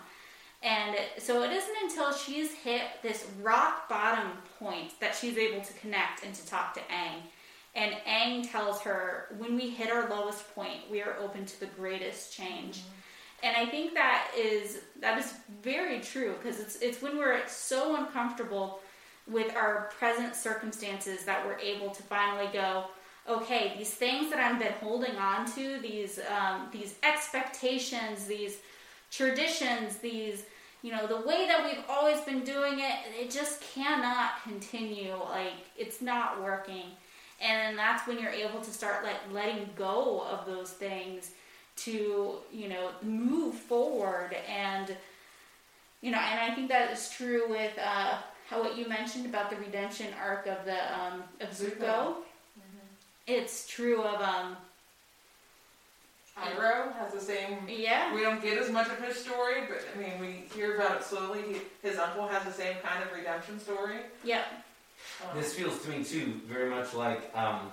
And 0.62 0.96
so 1.18 1.42
it 1.44 1.52
isn't 1.52 1.76
until 1.82 2.12
she's 2.12 2.52
hit 2.52 2.82
this 3.02 3.26
rock 3.40 3.88
bottom 3.88 4.32
point 4.58 4.98
that 5.00 5.14
she's 5.14 5.38
able 5.38 5.60
to 5.64 5.72
connect 5.74 6.24
and 6.24 6.34
to 6.34 6.46
talk 6.46 6.74
to 6.74 6.80
Aang. 6.80 7.22
And 7.74 7.94
Aang 8.08 8.50
tells 8.50 8.80
her, 8.80 9.26
when 9.38 9.54
we 9.54 9.70
hit 9.70 9.90
our 9.90 10.08
lowest 10.08 10.52
point, 10.54 10.90
we 10.90 11.00
are 11.00 11.16
open 11.20 11.46
to 11.46 11.60
the 11.60 11.66
greatest 11.66 12.32
change. 12.32 12.80
And 13.42 13.56
I 13.56 13.66
think 13.66 13.94
that 13.94 14.28
is 14.36 14.80
that 15.00 15.16
is 15.18 15.32
very 15.62 16.00
true 16.00 16.34
because 16.42 16.58
it's 16.58 16.76
it's 16.76 17.00
when 17.00 17.16
we're 17.16 17.46
so 17.46 17.94
uncomfortable 17.94 18.80
with 19.30 19.54
our 19.54 19.90
present 19.96 20.34
circumstances 20.34 21.24
that 21.24 21.46
we're 21.46 21.58
able 21.58 21.90
to 21.90 22.02
finally 22.02 22.48
go, 22.52 22.86
okay, 23.28 23.74
these 23.76 23.92
things 23.92 24.30
that 24.30 24.40
I've 24.40 24.58
been 24.58 24.72
holding 24.80 25.14
on 25.16 25.46
to, 25.52 25.78
these 25.80 26.18
um, 26.36 26.68
these 26.72 26.96
expectations, 27.04 28.26
these 28.26 28.58
traditions, 29.10 29.96
these 29.96 30.44
you 30.82 30.92
know 30.92 31.06
the 31.06 31.26
way 31.26 31.46
that 31.46 31.64
we've 31.64 31.84
always 31.88 32.20
been 32.20 32.44
doing 32.44 32.78
it, 32.78 32.94
it 33.18 33.30
just 33.30 33.60
cannot 33.74 34.42
continue. 34.44 35.14
Like 35.14 35.54
it's 35.76 36.00
not 36.00 36.42
working, 36.42 36.84
and 37.40 37.76
that's 37.76 38.06
when 38.06 38.18
you're 38.18 38.30
able 38.30 38.60
to 38.60 38.70
start 38.70 39.04
like 39.04 39.16
letting 39.32 39.68
go 39.76 40.22
of 40.22 40.46
those 40.46 40.70
things 40.70 41.32
to 41.76 42.36
you 42.52 42.68
know 42.68 42.90
move 43.02 43.54
forward. 43.54 44.36
And 44.48 44.96
you 46.00 46.10
know 46.10 46.18
and 46.18 46.40
i 46.40 46.54
think 46.54 46.68
that 46.68 46.90
is 46.92 47.10
true 47.10 47.48
with 47.48 47.72
uh, 47.78 48.18
how 48.48 48.62
what 48.62 48.76
you 48.76 48.88
mentioned 48.88 49.26
about 49.26 49.50
the 49.50 49.56
redemption 49.56 50.06
arc 50.22 50.46
of 50.46 50.64
the 50.64 50.78
um, 50.98 51.22
of 51.40 51.50
zuko. 51.50 52.14
It's 53.26 53.66
true 53.66 54.02
of 54.02 54.20
um 54.22 54.56
Iroh 56.42 56.94
has 56.96 57.12
the 57.12 57.20
same. 57.20 57.58
yeah 57.68 58.14
We 58.14 58.22
don't 58.22 58.40
get 58.42 58.58
as 58.58 58.70
much 58.70 58.88
of 58.88 58.98
his 59.02 59.16
story, 59.16 59.62
but 59.68 59.84
I 59.94 59.98
mean, 59.98 60.20
we 60.20 60.48
hear 60.54 60.76
about 60.76 60.96
it 61.00 61.04
slowly. 61.04 61.42
He, 61.42 61.60
his 61.88 61.98
uncle 61.98 62.26
has 62.28 62.44
the 62.44 62.52
same 62.52 62.76
kind 62.82 63.02
of 63.02 63.12
redemption 63.12 63.58
story. 63.60 63.96
Yeah. 64.24 64.42
Um, 65.30 65.36
This 65.38 65.54
feels 65.54 65.80
to 65.82 65.90
me 65.90 66.04
too 66.04 66.40
very 66.46 66.70
much 66.70 66.94
like 66.94 67.30
um, 67.36 67.70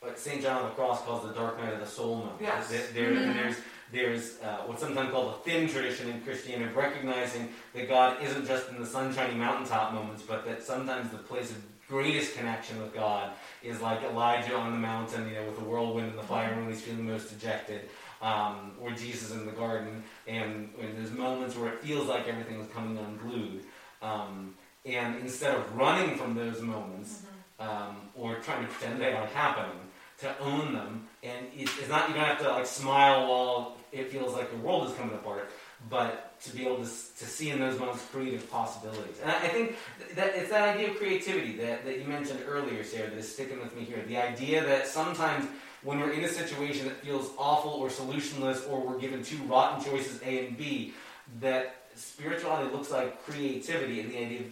what 0.00 0.18
Saint 0.18 0.42
John 0.42 0.62
of 0.62 0.70
the 0.70 0.74
Cross 0.74 1.02
calls 1.02 1.26
the 1.26 1.32
dark 1.34 1.58
night 1.58 1.72
of 1.74 1.80
the 1.80 1.86
soul 1.86 2.16
moment. 2.16 2.36
Yes. 2.40 2.68
There, 2.68 2.86
there- 2.92 3.12
Mhm. 3.12 3.34
there's 3.34 3.56
there's 3.92 4.40
uh, 4.42 4.62
what's 4.66 4.82
sometimes 4.82 5.12
called 5.12 5.34
a 5.34 5.38
thin 5.44 5.68
tradition 5.68 6.08
in 6.10 6.20
Christianity 6.22 6.64
of 6.70 6.76
recognizing 6.76 7.48
that 7.72 7.88
God 7.88 8.20
isn't 8.20 8.44
just 8.46 8.68
in 8.68 8.80
the 8.80 8.86
sunshiny 8.86 9.34
mountaintop 9.36 9.92
moments, 9.94 10.22
but 10.22 10.44
that 10.44 10.64
sometimes 10.64 11.10
the 11.12 11.18
place 11.18 11.50
of 11.52 11.58
greatest 11.88 12.36
connection 12.36 12.80
with 12.80 12.94
God 12.94 13.32
is 13.62 13.80
like 13.80 14.02
Elijah 14.02 14.56
on 14.56 14.72
the 14.72 14.78
mountain, 14.78 15.28
you 15.28 15.34
know, 15.34 15.44
with 15.44 15.56
the 15.56 15.64
whirlwind 15.64 16.10
and 16.10 16.18
the 16.18 16.22
fire 16.22 16.54
when 16.56 16.68
he's 16.68 16.80
feeling 16.80 17.06
most 17.06 17.30
dejected, 17.30 17.82
um, 18.22 18.72
or 18.80 18.90
Jesus 18.90 19.32
in 19.32 19.46
the 19.46 19.52
garden, 19.52 20.02
and 20.26 20.70
when 20.76 20.94
there's 20.96 21.12
moments 21.12 21.56
where 21.56 21.72
it 21.72 21.80
feels 21.82 22.08
like 22.08 22.26
everything 22.28 22.60
is 22.60 22.68
coming 22.72 22.98
unglued. 22.98 23.64
Um, 24.02 24.54
and 24.84 25.16
instead 25.16 25.54
of 25.54 25.76
running 25.76 26.16
from 26.16 26.34
those 26.34 26.60
moments 26.60 27.22
um, 27.58 27.96
or 28.14 28.36
trying 28.36 28.66
to 28.66 28.72
pretend 28.72 29.00
they 29.00 29.12
aren't 29.12 29.32
happening, 29.32 29.78
to 30.18 30.38
own 30.40 30.72
them, 30.72 31.06
and 31.22 31.46
it, 31.54 31.68
it's 31.78 31.88
not 31.88 32.08
you 32.08 32.14
don't 32.14 32.24
have 32.24 32.40
to 32.40 32.48
like 32.48 32.66
smile 32.66 33.28
while 33.28 33.76
it 33.92 34.10
feels 34.10 34.32
like 34.32 34.50
the 34.50 34.56
world 34.56 34.88
is 34.88 34.94
coming 34.94 35.14
apart, 35.14 35.50
but 35.88 36.38
to 36.42 36.56
be 36.56 36.66
able 36.66 36.76
to, 36.76 36.82
to 36.82 37.24
see 37.24 37.50
in 37.50 37.58
those 37.58 37.78
moments 37.78 38.04
creative 38.12 38.50
possibilities. 38.50 39.18
And 39.22 39.30
I, 39.30 39.36
I 39.36 39.48
think 39.48 39.76
that 40.14 40.34
it's 40.34 40.50
that 40.50 40.76
idea 40.76 40.90
of 40.90 40.96
creativity 40.96 41.56
that, 41.58 41.84
that 41.84 41.98
you 41.98 42.04
mentioned 42.04 42.40
earlier, 42.46 42.82
Sarah, 42.84 43.10
that 43.10 43.18
is 43.18 43.32
sticking 43.32 43.60
with 43.60 43.74
me 43.76 43.84
here. 43.84 44.02
The 44.06 44.18
idea 44.18 44.64
that 44.64 44.86
sometimes 44.86 45.46
when 45.82 46.00
we're 46.00 46.12
in 46.12 46.24
a 46.24 46.28
situation 46.28 46.86
that 46.86 46.96
feels 46.96 47.30
awful 47.38 47.70
or 47.70 47.88
solutionless, 47.88 48.68
or 48.70 48.80
we're 48.80 48.98
given 48.98 49.22
two 49.22 49.38
rotten 49.44 49.84
choices, 49.84 50.20
A 50.22 50.46
and 50.46 50.56
B, 50.56 50.94
that 51.40 51.76
spirituality 51.94 52.72
looks 52.72 52.90
like 52.90 53.24
creativity 53.24 54.00
and 54.00 54.10
the 54.10 54.18
idea 54.18 54.40
of 54.40 54.46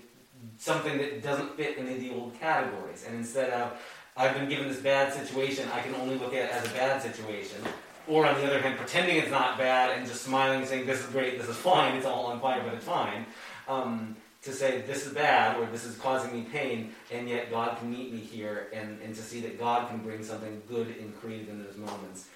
something 0.59 0.97
that 0.99 1.23
doesn't 1.23 1.57
fit 1.57 1.77
any 1.79 1.95
of 1.95 2.01
the 2.01 2.11
old 2.11 2.39
categories. 2.41 3.05
And 3.07 3.17
instead 3.17 3.51
of, 3.51 3.73
I've 4.17 4.35
been 4.35 4.49
given 4.49 4.69
this 4.69 4.81
bad 4.81 5.13
situation, 5.13 5.69
I 5.75 5.81
can 5.81 5.95
only 5.97 6.17
look 6.17 6.35
at 6.35 6.45
it 6.45 6.51
as 6.53 6.65
a 6.67 6.71
bad 6.71 7.03
situation. 7.03 7.59
Or 8.07 8.27
on 8.27 8.35
the 8.41 8.47
other 8.47 8.61
hand, 8.61 8.77
pretending 8.77 9.17
it's 9.17 9.31
not 9.31 9.57
bad 9.57 9.97
and 9.97 10.07
just 10.07 10.23
smiling 10.23 10.61
and 10.61 10.69
saying, 10.69 10.87
this 10.87 11.01
is 11.01 11.07
great, 11.07 11.39
this 11.39 11.49
is 11.49 11.57
fine, 11.57 11.97
it's 11.97 12.07
all 12.07 12.27
on 12.27 12.41
fire, 12.41 12.63
but 12.63 12.75
it's 12.75 12.85
fine. 12.85 13.25
Um, 13.67 14.17
to 14.43 14.53
say, 14.53 14.83
this 14.83 15.07
is 15.07 15.15
bad, 15.15 15.59
or 15.59 15.67
this 15.73 15.85
is 15.85 15.97
causing 15.97 16.33
me 16.33 16.47
pain, 16.53 16.95
and 17.11 17.27
yet 17.29 17.51
God 17.51 17.79
can 17.79 17.91
meet 17.91 18.13
me 18.13 18.19
here, 18.19 18.69
and, 18.75 19.01
and 19.03 19.15
to 19.15 19.23
see 19.23 19.41
that 19.41 19.59
God 19.59 19.89
can 19.89 19.99
bring 19.99 20.23
something 20.23 20.63
good 20.69 20.89
and 21.01 21.19
creative 21.19 21.49
in 21.49 21.65
those 21.65 21.79
moments. 21.79 22.29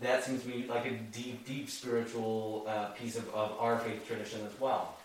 That 0.00 0.24
seems 0.24 0.42
to 0.44 0.48
me 0.48 0.64
like 0.66 0.86
a 0.86 0.92
deep, 0.92 1.46
deep 1.46 1.68
spiritual 1.68 2.64
uh, 2.66 2.86
piece 2.86 3.16
of, 3.16 3.28
of 3.34 3.52
our 3.58 3.78
faith 3.78 4.06
tradition 4.06 4.40
as 4.46 4.58
well. 4.58 4.96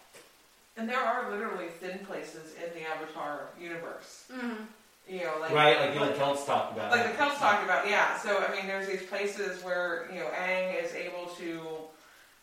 And 0.77 0.87
there 0.87 0.99
are 0.99 1.29
literally 1.29 1.67
thin 1.81 1.99
places 2.05 2.53
in 2.63 2.73
the 2.73 2.87
Avatar 2.87 3.49
universe. 3.59 4.25
mm 4.33 4.55
You 5.09 5.21
know, 5.23 5.33
like 5.39 5.51
right, 5.53 5.79
like 5.79 5.93
the 5.93 6.15
Celts 6.17 6.45
talked 6.45 6.73
about. 6.73 6.91
like 6.91 7.09
the 7.11 7.17
Celts 7.17 7.39
talked 7.39 7.63
about, 7.63 7.87
yeah. 7.89 8.17
So 8.19 8.43
I 8.45 8.51
mean, 8.53 8.67
there's 8.67 8.87
these 8.87 9.03
places 9.03 9.63
where 9.63 10.09
you 10.13 10.19
know 10.19 10.27
Aang 10.37 10.83
is 10.83 10.93
able 10.93 11.27
to 11.37 11.61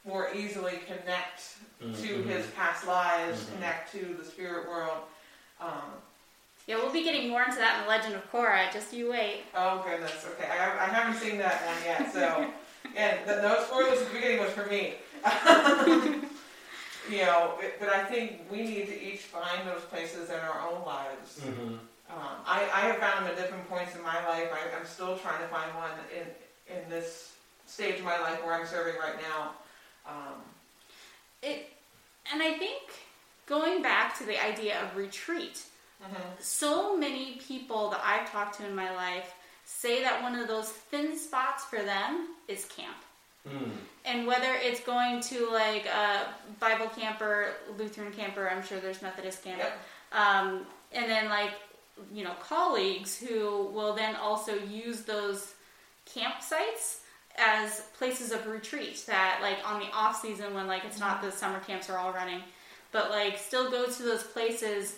more 0.07 0.31
easily 0.35 0.81
connect 0.87 1.57
to 1.81 1.87
Mhm. 1.87 2.25
his 2.27 2.47
past 2.49 2.87
lives, 2.87 3.45
Mhm. 3.45 3.53
connect 3.55 3.93
to 3.93 4.17
the 4.19 4.25
spirit 4.25 4.69
world. 4.69 4.99
Um, 5.61 5.93
yeah 6.67 6.77
we'll 6.77 6.91
be 6.93 7.03
getting 7.05 7.29
more 7.29 7.43
into 7.43 7.57
that 7.59 7.77
in 7.77 7.83
the 7.85 7.89
legend 7.89 8.15
of 8.15 8.33
korra 8.33 8.73
just 8.73 8.93
you 8.95 9.11
wait 9.11 9.43
oh 9.55 9.83
goodness, 9.87 10.27
okay, 10.33 10.49
I, 10.51 10.85
I 10.85 10.89
haven't 10.89 11.21
seen 11.21 11.37
that 11.39 11.63
one 11.67 11.77
yet. 11.85 12.13
So, 12.13 12.51
and 12.97 13.19
the, 13.29 13.43
no 13.43 13.63
spoilers 13.65 14.01
at 14.01 14.09
the 14.09 14.15
beginning 14.15 14.41
was 14.41 14.51
for 14.53 14.65
me. 14.67 14.95
you 17.11 17.19
know, 17.25 17.59
it- 17.61 17.79
but 17.79 17.89
I 17.91 18.05
think 18.05 18.43
we 18.51 18.63
need 18.63 18.87
to 18.87 19.03
each 19.03 19.21
find 19.21 19.69
those 19.69 19.83
places 19.83 20.31
in 20.31 20.37
our 20.37 20.61
own 20.71 20.85
lives. 20.87 21.41
Mhm. 21.41 21.79
Um, 22.17 22.37
I, 22.47 22.69
I 22.73 22.81
have 22.87 22.97
found 22.99 23.27
them 23.27 23.33
at 23.33 23.37
different 23.37 23.69
points 23.69 23.95
in 23.97 24.03
my 24.03 24.27
life. 24.27 24.49
I, 24.53 24.77
I'm 24.79 24.87
still 24.87 25.17
trying 25.19 25.41
to 25.41 25.49
find 25.49 25.75
one 25.75 25.91
in 26.15 26.27
in 26.75 26.89
this 26.89 27.33
stage 27.67 27.99
of 27.99 28.05
my 28.05 28.19
life 28.21 28.45
where 28.45 28.55
I'm 28.55 28.67
serving 28.67 28.95
right 29.01 29.17
now. 29.21 29.51
Um, 30.07 30.41
it 31.43 31.71
and 32.33 32.43
i 32.43 32.55
think 32.55 32.83
going 33.47 33.83
back 33.83 34.17
to 34.19 34.25
the 34.25 34.43
idea 34.43 34.83
of 34.83 34.97
retreat 34.97 35.63
mhm. 36.03 36.17
so 36.39 36.97
many 36.97 37.39
people 37.47 37.91
that 37.91 38.01
I've 38.03 38.31
talked 38.31 38.59
to 38.59 38.67
in 38.67 38.75
my 38.75 38.95
life 38.95 39.35
say 39.67 40.03
that 40.03 40.23
one 40.23 40.35
of 40.35 40.49
those 40.49 40.69
thin 40.69 41.19
spots 41.19 41.65
for 41.65 41.83
them 41.83 42.29
is 42.49 42.67
camp. 42.67 42.97
Mm. 43.49 43.71
And 44.05 44.27
whether 44.27 44.55
it's 44.55 44.81
going 44.81 45.21
to 45.23 45.51
like 45.51 45.87
a 45.87 46.27
Bible 46.61 46.89
camper, 46.89 47.53
Lutheran 47.79 48.13
camper, 48.13 48.49
I'm 48.49 48.63
sure 48.63 48.79
there's 48.79 49.01
Methodist 49.03 49.43
camp, 49.43 49.61
Yep. 49.61 49.73
um, 50.13 50.67
and 50.93 51.11
then 51.11 51.29
like 51.29 51.53
you 52.13 52.25
know 52.25 52.35
colleagues 52.41 53.19
who 53.19 53.69
will 53.73 53.95
then 53.95 54.17
also 54.17 54.55
use 54.55 55.03
those 55.03 55.55
campsites 56.13 56.99
as 57.37 57.83
places 57.99 58.31
of 58.31 58.47
retreat 58.47 59.03
that 59.07 59.39
like 59.43 59.59
on 59.67 59.81
the 59.81 59.87
off 59.93 60.21
season 60.21 60.55
when 60.55 60.67
like 60.67 60.85
it's 60.85 61.01
not 61.01 61.21
the 61.21 61.29
mm-hmm. 61.29 61.37
summer 61.37 61.61
camps 61.61 61.89
are 61.91 61.99
all 61.99 62.13
running 62.13 62.41
but 62.93 63.11
like 63.11 63.39
still 63.39 63.71
go 63.71 63.87
to 63.87 64.03
those 64.03 64.23
places 64.23 64.97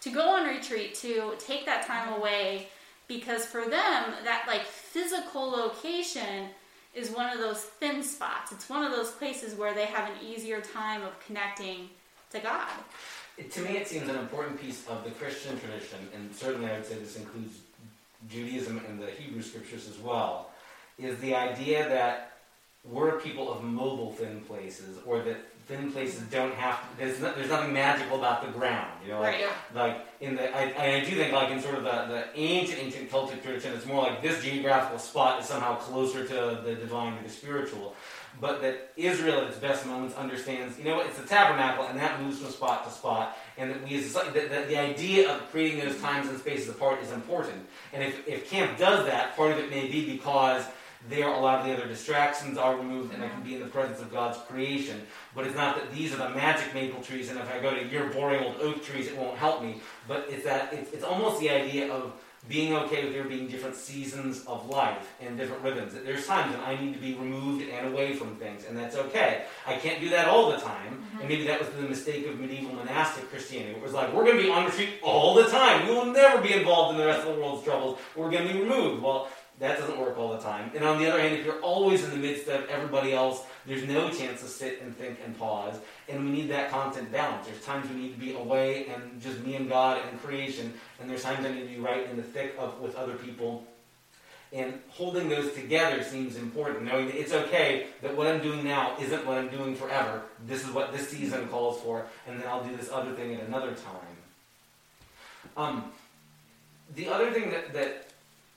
to 0.00 0.10
go 0.10 0.36
on 0.36 0.46
retreat 0.46 0.94
to 0.94 1.34
take 1.38 1.64
that 1.66 1.86
time 1.86 2.08
mm-hmm. 2.08 2.20
away 2.20 2.68
because 3.08 3.46
for 3.46 3.62
them 3.62 4.04
that 4.24 4.44
like 4.46 4.64
physical 4.64 5.48
location 5.48 6.48
is 6.94 7.10
one 7.10 7.30
of 7.30 7.38
those 7.38 7.60
thin 7.60 8.02
spots. 8.02 8.52
It's 8.52 8.70
one 8.70 8.82
of 8.82 8.90
those 8.90 9.10
places 9.10 9.54
where 9.54 9.74
they 9.74 9.84
have 9.84 10.08
an 10.08 10.26
easier 10.26 10.62
time 10.62 11.02
of 11.02 11.12
connecting 11.26 11.90
to 12.30 12.40
god 12.40 12.68
It, 13.38 13.50
to 13.52 13.60
me, 13.60 13.76
it 13.76 13.86
seems 13.86 14.08
an 14.08 14.16
important 14.16 14.60
piece 14.60 14.86
of 14.88 15.04
the 15.04 15.10
Christian 15.10 15.58
tradition, 15.60 15.98
and 16.14 16.34
certainly 16.34 16.70
I 16.70 16.76
would 16.76 16.86
say 16.86 16.94
this 16.94 17.16
includes 17.16 17.58
Judaism 18.30 18.80
and 18.88 19.00
the 19.00 19.10
Hebrew 19.10 19.42
scriptures 19.42 19.88
as 19.88 19.98
well, 19.98 20.50
is 20.98 21.18
the 21.18 21.34
idea 21.34 21.88
that 21.88 22.38
we're 22.84 23.20
people 23.20 23.52
of 23.52 23.62
mobile 23.62 24.12
thin 24.12 24.40
places, 24.42 24.98
or 25.04 25.20
that 25.22 25.36
thin 25.66 25.92
places 25.92 26.22
don't 26.30 26.54
have 26.54 26.80
to, 26.80 26.86
there's, 26.98 27.20
no, 27.20 27.34
there's 27.34 27.50
nothing 27.50 27.72
magical 27.72 28.16
about 28.16 28.46
the 28.46 28.50
ground. 28.52 28.90
You 29.04 29.12
know, 29.12 29.20
like, 29.20 29.34
Right. 29.34 29.40
Yeah. 29.40 29.82
like 29.82 30.06
in 30.20 30.36
the, 30.36 30.56
I, 30.56 30.96
I 30.96 31.00
do 31.00 31.16
think 31.16 31.32
like 31.32 31.50
in 31.50 31.60
sort 31.60 31.74
of 31.74 31.82
the, 31.84 32.06
the 32.06 32.24
ancient, 32.36 32.78
ancient 32.80 33.10
Celtic 33.10 33.42
tradition, 33.42 33.72
it's 33.74 33.84
more 33.84 34.02
like 34.04 34.22
this 34.22 34.42
geographical 34.42 34.98
spot 34.98 35.40
is 35.42 35.46
somehow 35.48 35.74
closer 35.76 36.24
to 36.26 36.60
the 36.64 36.76
divine 36.76 37.18
or 37.18 37.22
the 37.22 37.28
spiritual. 37.28 37.94
But 38.40 38.60
that 38.62 38.92
Israel 38.96 39.40
at 39.42 39.48
its 39.48 39.58
best 39.58 39.86
moments 39.86 40.14
understands, 40.14 40.78
you 40.78 40.84
know 40.84 40.96
what, 40.96 41.06
it's 41.06 41.18
the 41.18 41.26
tabernacle 41.26 41.86
and 41.86 41.98
that 41.98 42.20
moves 42.20 42.38
from 42.38 42.50
spot 42.50 42.84
to 42.84 42.90
spot. 42.90 43.36
And 43.56 43.70
that 43.70 43.82
we 43.82 43.96
as 43.96 44.12
that, 44.12 44.34
that 44.34 44.68
the 44.68 44.78
idea 44.78 45.34
of 45.34 45.50
creating 45.50 45.80
those 45.80 45.98
times 46.00 46.28
and 46.28 46.38
spaces 46.38 46.68
apart 46.68 47.02
is 47.02 47.12
important. 47.12 47.66
And 47.92 48.02
if, 48.02 48.28
if 48.28 48.50
camp 48.50 48.78
does 48.78 49.06
that, 49.06 49.36
part 49.36 49.52
of 49.52 49.58
it 49.58 49.70
may 49.70 49.88
be 49.88 50.12
because 50.12 50.66
there 51.08 51.28
a 51.28 51.38
lot 51.38 51.60
of 51.60 51.66
the 51.66 51.72
other 51.72 51.86
distractions 51.86 52.58
are 52.58 52.76
removed 52.76 53.14
and 53.14 53.22
I 53.22 53.28
can 53.28 53.42
be 53.42 53.54
in 53.54 53.60
the 53.60 53.66
presence 53.66 54.00
of 54.00 54.10
God's 54.10 54.38
creation. 54.48 55.02
But 55.34 55.46
it's 55.46 55.56
not 55.56 55.76
that 55.76 55.92
these 55.94 56.12
are 56.12 56.16
the 56.16 56.30
magic 56.30 56.74
maple 56.74 57.02
trees 57.02 57.30
and 57.30 57.38
if 57.38 57.50
I 57.52 57.60
go 57.60 57.74
to 57.74 57.86
your 57.86 58.08
boring 58.10 58.42
old 58.44 58.56
oak 58.60 58.84
trees 58.84 59.06
it 59.06 59.16
won't 59.16 59.36
help 59.36 59.62
me. 59.62 59.80
But 60.08 60.26
it's 60.28 60.44
that 60.44 60.72
it's, 60.72 60.92
it's 60.92 61.04
almost 61.04 61.40
the 61.40 61.50
idea 61.50 61.92
of 61.92 62.12
being 62.48 62.74
okay 62.74 63.04
with 63.04 63.12
there 63.12 63.24
being 63.24 63.48
different 63.48 63.74
seasons 63.74 64.44
of 64.46 64.68
life 64.68 65.14
and 65.20 65.36
different 65.36 65.62
rhythms. 65.62 65.94
That 65.94 66.04
There's 66.04 66.26
times 66.26 66.54
when 66.54 66.64
I 66.64 66.80
need 66.80 66.94
to 66.94 67.00
be 67.00 67.14
removed 67.14 67.68
and 67.68 67.92
away 67.92 68.14
from 68.14 68.36
things, 68.36 68.64
and 68.68 68.76
that's 68.76 68.96
okay. 68.96 69.44
I 69.66 69.76
can't 69.76 70.00
do 70.00 70.08
that 70.10 70.28
all 70.28 70.50
the 70.50 70.58
time, 70.58 70.92
mm-hmm. 70.92 71.20
and 71.20 71.28
maybe 71.28 71.46
that 71.46 71.58
was 71.58 71.68
the 71.70 71.82
mistake 71.82 72.26
of 72.26 72.38
medieval 72.38 72.74
monastic 72.74 73.28
Christianity. 73.30 73.72
It 73.72 73.82
was 73.82 73.92
like, 73.92 74.12
we're 74.12 74.24
going 74.24 74.36
to 74.36 74.42
be 74.42 74.50
on 74.50 74.66
retreat 74.66 74.90
all 75.02 75.34
the 75.34 75.44
time. 75.44 75.88
We 75.88 75.94
will 75.94 76.06
never 76.06 76.40
be 76.40 76.52
involved 76.52 76.94
in 76.94 77.00
the 77.00 77.06
rest 77.06 77.26
of 77.26 77.34
the 77.34 77.40
world's 77.40 77.64
troubles. 77.64 77.98
We're 78.14 78.30
going 78.30 78.46
to 78.46 78.52
be 78.52 78.60
removed. 78.60 79.02
Well, 79.02 79.28
that 79.58 79.78
doesn't 79.78 79.98
work 79.98 80.18
all 80.18 80.32
the 80.32 80.42
time. 80.42 80.70
And 80.74 80.84
on 80.84 80.98
the 80.98 81.10
other 81.10 81.20
hand, 81.20 81.34
if 81.34 81.44
you're 81.46 81.60
always 81.62 82.04
in 82.04 82.10
the 82.10 82.16
midst 82.16 82.46
of 82.48 82.68
everybody 82.68 83.14
else, 83.14 83.42
there's 83.64 83.84
no 83.84 84.10
chance 84.10 84.42
to 84.42 84.48
sit 84.48 84.82
and 84.82 84.94
think 84.96 85.18
and 85.24 85.38
pause. 85.38 85.76
And 86.08 86.24
we 86.24 86.30
need 86.30 86.50
that 86.50 86.70
constant 86.70 87.10
balance. 87.10 87.46
There's 87.46 87.64
times 87.64 87.88
we 87.88 87.96
need 87.96 88.12
to 88.12 88.20
be 88.20 88.34
away 88.34 88.86
and 88.86 89.20
just 89.22 89.40
me 89.40 89.54
and 89.54 89.68
God 89.68 90.00
and 90.10 90.22
creation, 90.22 90.74
and 91.00 91.08
there's 91.08 91.22
times 91.22 91.44
I 91.46 91.52
need 91.52 91.62
to 91.62 91.74
be 91.74 91.78
right 91.78 92.08
in 92.08 92.16
the 92.16 92.22
thick 92.22 92.54
of 92.58 92.80
with 92.80 92.94
other 92.96 93.14
people 93.14 93.66
And 94.52 94.80
holding 94.90 95.28
those 95.28 95.52
together 95.54 96.04
seems 96.04 96.36
important, 96.36 96.84
knowing 96.84 97.06
that 97.06 97.18
it's 97.18 97.32
okay 97.32 97.88
that 98.00 98.16
what 98.16 98.28
I'm 98.28 98.40
doing 98.40 98.64
now 98.64 98.96
isn't 99.00 99.26
what 99.26 99.38
I'm 99.38 99.48
doing 99.48 99.74
forever. 99.74 100.22
This 100.46 100.64
is 100.64 100.70
what 100.70 100.92
this 100.92 101.08
season 101.08 101.48
calls 101.48 101.80
for, 101.82 102.06
and 102.26 102.40
then 102.40 102.46
I'll 102.46 102.62
do 102.62 102.76
this 102.76 102.88
other 102.90 103.12
thing 103.12 103.34
at 103.34 103.42
another 103.42 103.72
time. 103.72 104.16
Um, 105.56 105.92
the 106.94 107.08
other 107.08 107.32
thing 107.32 107.50
that, 107.50 107.72
that 107.72 108.05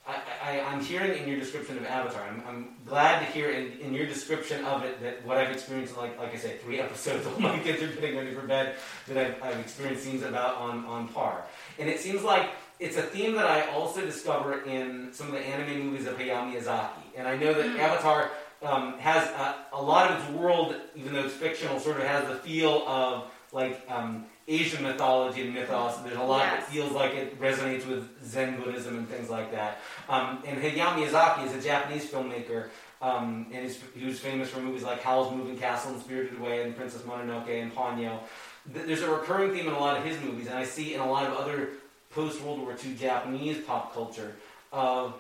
I, 0.10 0.18
I, 0.44 0.60
I'm 0.62 0.84
hearing 0.84 1.22
in 1.22 1.28
your 1.30 1.40
description 1.40 1.78
of 1.78 1.86
Avatar, 1.86 2.24
I'm, 2.24 2.42
I'm 2.48 2.76
glad 2.86 3.20
to 3.20 3.26
hear 3.26 3.52
in, 3.52 3.74
in 3.80 3.94
your 3.94 4.08
description 4.08 4.66
of 4.66 4.84
it 4.84 5.00
that 5.02 5.26
what 5.26 5.38
I've 5.38 5.52
experienced, 5.52 5.96
like 5.98 6.18
like 6.18 6.34
I 6.34 6.38
said, 6.38 6.62
three 6.62 6.80
episodes 6.86 7.26
while 7.28 7.40
my 7.40 7.60
kids 7.60 7.84
are 7.84 7.88
getting 7.88 8.18
ready 8.18 8.34
for 8.34 8.42
bed, 8.42 8.76
that 9.08 9.18
I've, 9.18 9.44
I've 9.44 9.60
experienced 9.60 10.04
scenes 10.04 10.24
about 10.24 10.58
on, 10.58 10.86
on 10.86 11.08
par. 11.10 11.46
And 11.78 11.88
it 11.88 12.00
seems 12.00 12.24
like 12.24 12.50
it's 12.80 12.98
a 12.98 13.04
theme 13.04 13.34
that 13.36 13.46
I 13.46 13.70
also 13.72 14.02
discover 14.02 14.64
in 14.64 15.10
some 15.14 15.28
of 15.28 15.34
the 15.34 15.42
anime 15.42 15.86
movies 15.88 16.08
of 16.08 16.18
Hayao 16.18 16.52
Miyazaki. 16.52 17.04
And 17.16 17.28
I 17.28 17.36
know 17.36 17.54
that 17.54 17.66
Mm. 17.70 17.80
Avatar 17.80 18.32
um, 18.64 18.98
has 19.00 19.28
a, 19.30 19.56
a 19.74 19.82
lot 19.82 20.12
of 20.12 20.20
its 20.20 20.30
world, 20.32 20.76
even 20.96 21.14
though 21.14 21.26
it's 21.26 21.36
fictional, 21.36 21.80
sort 21.80 21.98
of 21.98 22.04
has 22.04 22.28
the 22.28 22.36
feel 22.36 22.84
of 22.88 23.26
like 23.52 23.86
um, 23.90 24.26
Asian 24.50 24.84
mythology 24.84 25.42
and 25.42 25.54
mythos. 25.54 25.98
There's 25.98 26.18
a 26.18 26.24
lot 26.24 26.40
that 26.40 26.64
feels 26.64 26.92
like 26.92 27.14
it 27.14 27.40
resonates 27.40 27.88
with 27.88 28.10
Zen 28.26 28.60
Buddhism 28.60 28.98
and 28.98 29.08
things 29.08 29.30
like 29.30 29.52
that. 29.52 29.80
Um, 30.10 30.44
and 30.46 30.60
Hayao 30.60 30.96
Miyazaki 30.96 31.46
is 31.46 31.54
a 31.54 31.62
Japanese 31.62 32.10
filmmaker, 32.10 32.70
um, 33.02 33.46
and 33.54 33.72
he 33.96 34.06
was 34.06 34.20
famous 34.20 34.50
for 34.50 34.60
movies 34.60 34.84
like 34.84 35.04
Howl's 35.04 35.32
Moving 35.34 35.58
Castle 35.58 35.94
and 35.94 36.02
Spirited 36.02 36.40
Away 36.40 36.64
and 36.64 36.76
Princess 36.76 37.04
Mononoke 37.04 37.48
and 37.50 37.74
Ponyo. 37.74 38.20
There's 38.66 39.02
a 39.02 39.10
recurring 39.10 39.52
theme 39.52 39.68
in 39.68 39.74
a 39.74 39.80
lot 39.80 39.98
of 39.98 40.04
his 40.04 40.20
movies, 40.22 40.48
and 40.48 40.58
I 40.58 40.66
see 40.66 40.96
in 40.96 41.00
a 41.00 41.10
lot 41.10 41.28
of 41.28 41.38
other 41.38 41.70
post 42.10 42.42
World 42.42 42.60
War 42.60 42.76
II 42.84 42.96
Japanese 42.96 43.64
pop 43.64 43.94
culture 43.94 44.36
of 44.74 45.14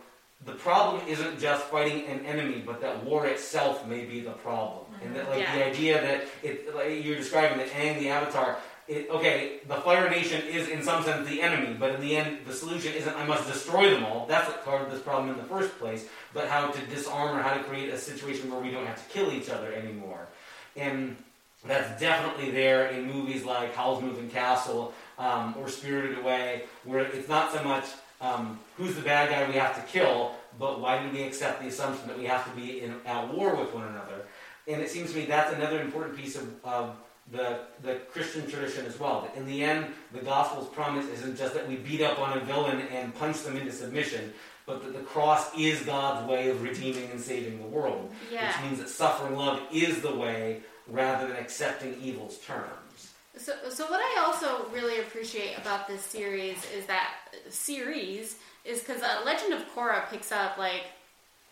the 0.45 0.53
problem 0.53 1.05
isn't 1.07 1.39
just 1.39 1.65
fighting 1.65 2.05
an 2.05 2.25
enemy, 2.25 2.63
but 2.65 2.81
that 2.81 3.03
war 3.03 3.27
itself 3.27 3.85
may 3.85 4.05
be 4.05 4.21
the 4.21 4.31
problem, 4.31 4.85
and 5.03 5.15
that 5.15 5.29
like 5.29 5.45
the 5.53 5.65
idea 5.65 6.01
that 6.01 6.27
it 6.43 6.73
like 6.73 7.03
you're 7.03 7.17
describing 7.17 7.57
that 7.57 7.67
Aang 7.69 7.99
the 7.99 8.09
Avatar. 8.09 8.57
It, 8.89 9.07
okay, 9.11 9.59
the 9.67 9.75
Fire 9.75 10.09
Nation 10.09 10.41
is 10.47 10.67
in 10.67 10.81
some 10.81 11.03
sense 11.03 11.29
the 11.29 11.43
enemy, 11.43 11.75
but 11.79 11.93
in 11.93 12.01
the 12.01 12.17
end, 12.17 12.39
the 12.47 12.53
solution 12.53 12.91
isn't 12.95 13.15
I 13.15 13.23
must 13.23 13.47
destroy 13.47 13.91
them 13.91 14.03
all. 14.03 14.25
That's 14.25 14.47
what 14.47 14.65
caused 14.65 14.91
this 14.91 14.99
problem 14.99 15.29
in 15.29 15.37
the 15.37 15.43
first 15.43 15.77
place. 15.77 16.07
But 16.33 16.47
how 16.47 16.69
to 16.69 16.85
disarm 16.87 17.37
or 17.37 17.43
how 17.43 17.53
to 17.53 17.63
create 17.65 17.93
a 17.93 17.97
situation 17.99 18.49
where 18.51 18.59
we 18.59 18.71
don't 18.71 18.87
have 18.87 19.07
to 19.07 19.13
kill 19.13 19.31
each 19.31 19.47
other 19.47 19.71
anymore. 19.71 20.27
And 20.75 21.17
that's 21.63 21.99
definitely 21.99 22.49
there 22.49 22.87
in 22.87 23.05
movies 23.05 23.43
like 23.43 23.75
Howl's 23.75 24.01
Moving 24.01 24.27
Castle 24.27 24.93
um, 25.19 25.53
or 25.59 25.69
Spirited 25.69 26.17
Away, 26.17 26.63
where 26.83 27.01
it's 27.01 27.29
not 27.29 27.53
so 27.53 27.63
much 27.63 27.85
um, 28.21 28.59
who's 28.75 28.95
the 28.95 29.01
bad 29.01 29.29
guy 29.29 29.47
we 29.47 29.57
have 29.59 29.75
to 29.75 29.91
kill, 29.91 30.31
but 30.57 30.81
why 30.81 31.03
do 31.03 31.11
we 31.11 31.21
accept 31.23 31.61
the 31.61 31.67
assumption 31.67 32.07
that 32.07 32.17
we 32.17 32.25
have 32.25 32.43
to 32.49 32.59
be 32.59 32.81
in, 32.81 32.95
at 33.05 33.31
war 33.33 33.55
with 33.55 33.71
one 33.71 33.87
another? 33.87 34.25
And 34.67 34.81
it 34.81 34.89
seems 34.89 35.11
to 35.11 35.17
me 35.17 35.25
that's 35.25 35.53
another 35.53 35.79
important 35.79 36.17
piece 36.17 36.35
of, 36.35 36.47
of 36.63 36.95
the, 37.31 37.59
the 37.83 37.95
Christian 38.11 38.49
tradition 38.49 38.85
as 38.85 38.99
well. 38.99 39.21
That 39.21 39.35
in 39.35 39.45
the 39.45 39.63
end, 39.63 39.93
the 40.13 40.21
gospel's 40.21 40.67
promise 40.69 41.05
isn't 41.07 41.37
just 41.37 41.53
that 41.53 41.67
we 41.67 41.75
beat 41.75 42.01
up 42.01 42.19
on 42.19 42.37
a 42.37 42.41
villain 42.41 42.81
and 42.91 43.13
punch 43.15 43.43
them 43.43 43.57
into 43.57 43.71
submission, 43.71 44.33
but 44.65 44.83
that 44.83 44.93
the 44.93 45.03
cross 45.03 45.55
is 45.57 45.81
God's 45.81 46.27
way 46.27 46.49
of 46.49 46.61
redeeming 46.61 47.09
and 47.11 47.19
saving 47.19 47.59
the 47.59 47.67
world. 47.67 48.11
Yeah. 48.31 48.47
Which 48.47 48.65
means 48.65 48.79
that 48.79 48.89
suffering 48.89 49.35
love 49.35 49.61
is 49.71 50.01
the 50.01 50.15
way 50.15 50.61
rather 50.87 51.27
than 51.27 51.37
accepting 51.37 51.99
evil's 52.01 52.37
terms. 52.39 53.13
So, 53.37 53.53
so 53.69 53.89
what 53.89 53.99
I 53.99 54.23
also 54.25 54.67
really 54.73 54.99
appreciate 54.99 55.57
about 55.57 55.87
this 55.87 56.01
series 56.01 56.57
is 56.75 56.85
that 56.87 57.13
series 57.49 58.37
is 58.65 58.79
because 58.79 59.01
uh, 59.01 59.21
Legend 59.25 59.53
of 59.53 59.61
Korra 59.73 60.09
picks 60.09 60.31
up 60.31 60.57
like 60.57 60.83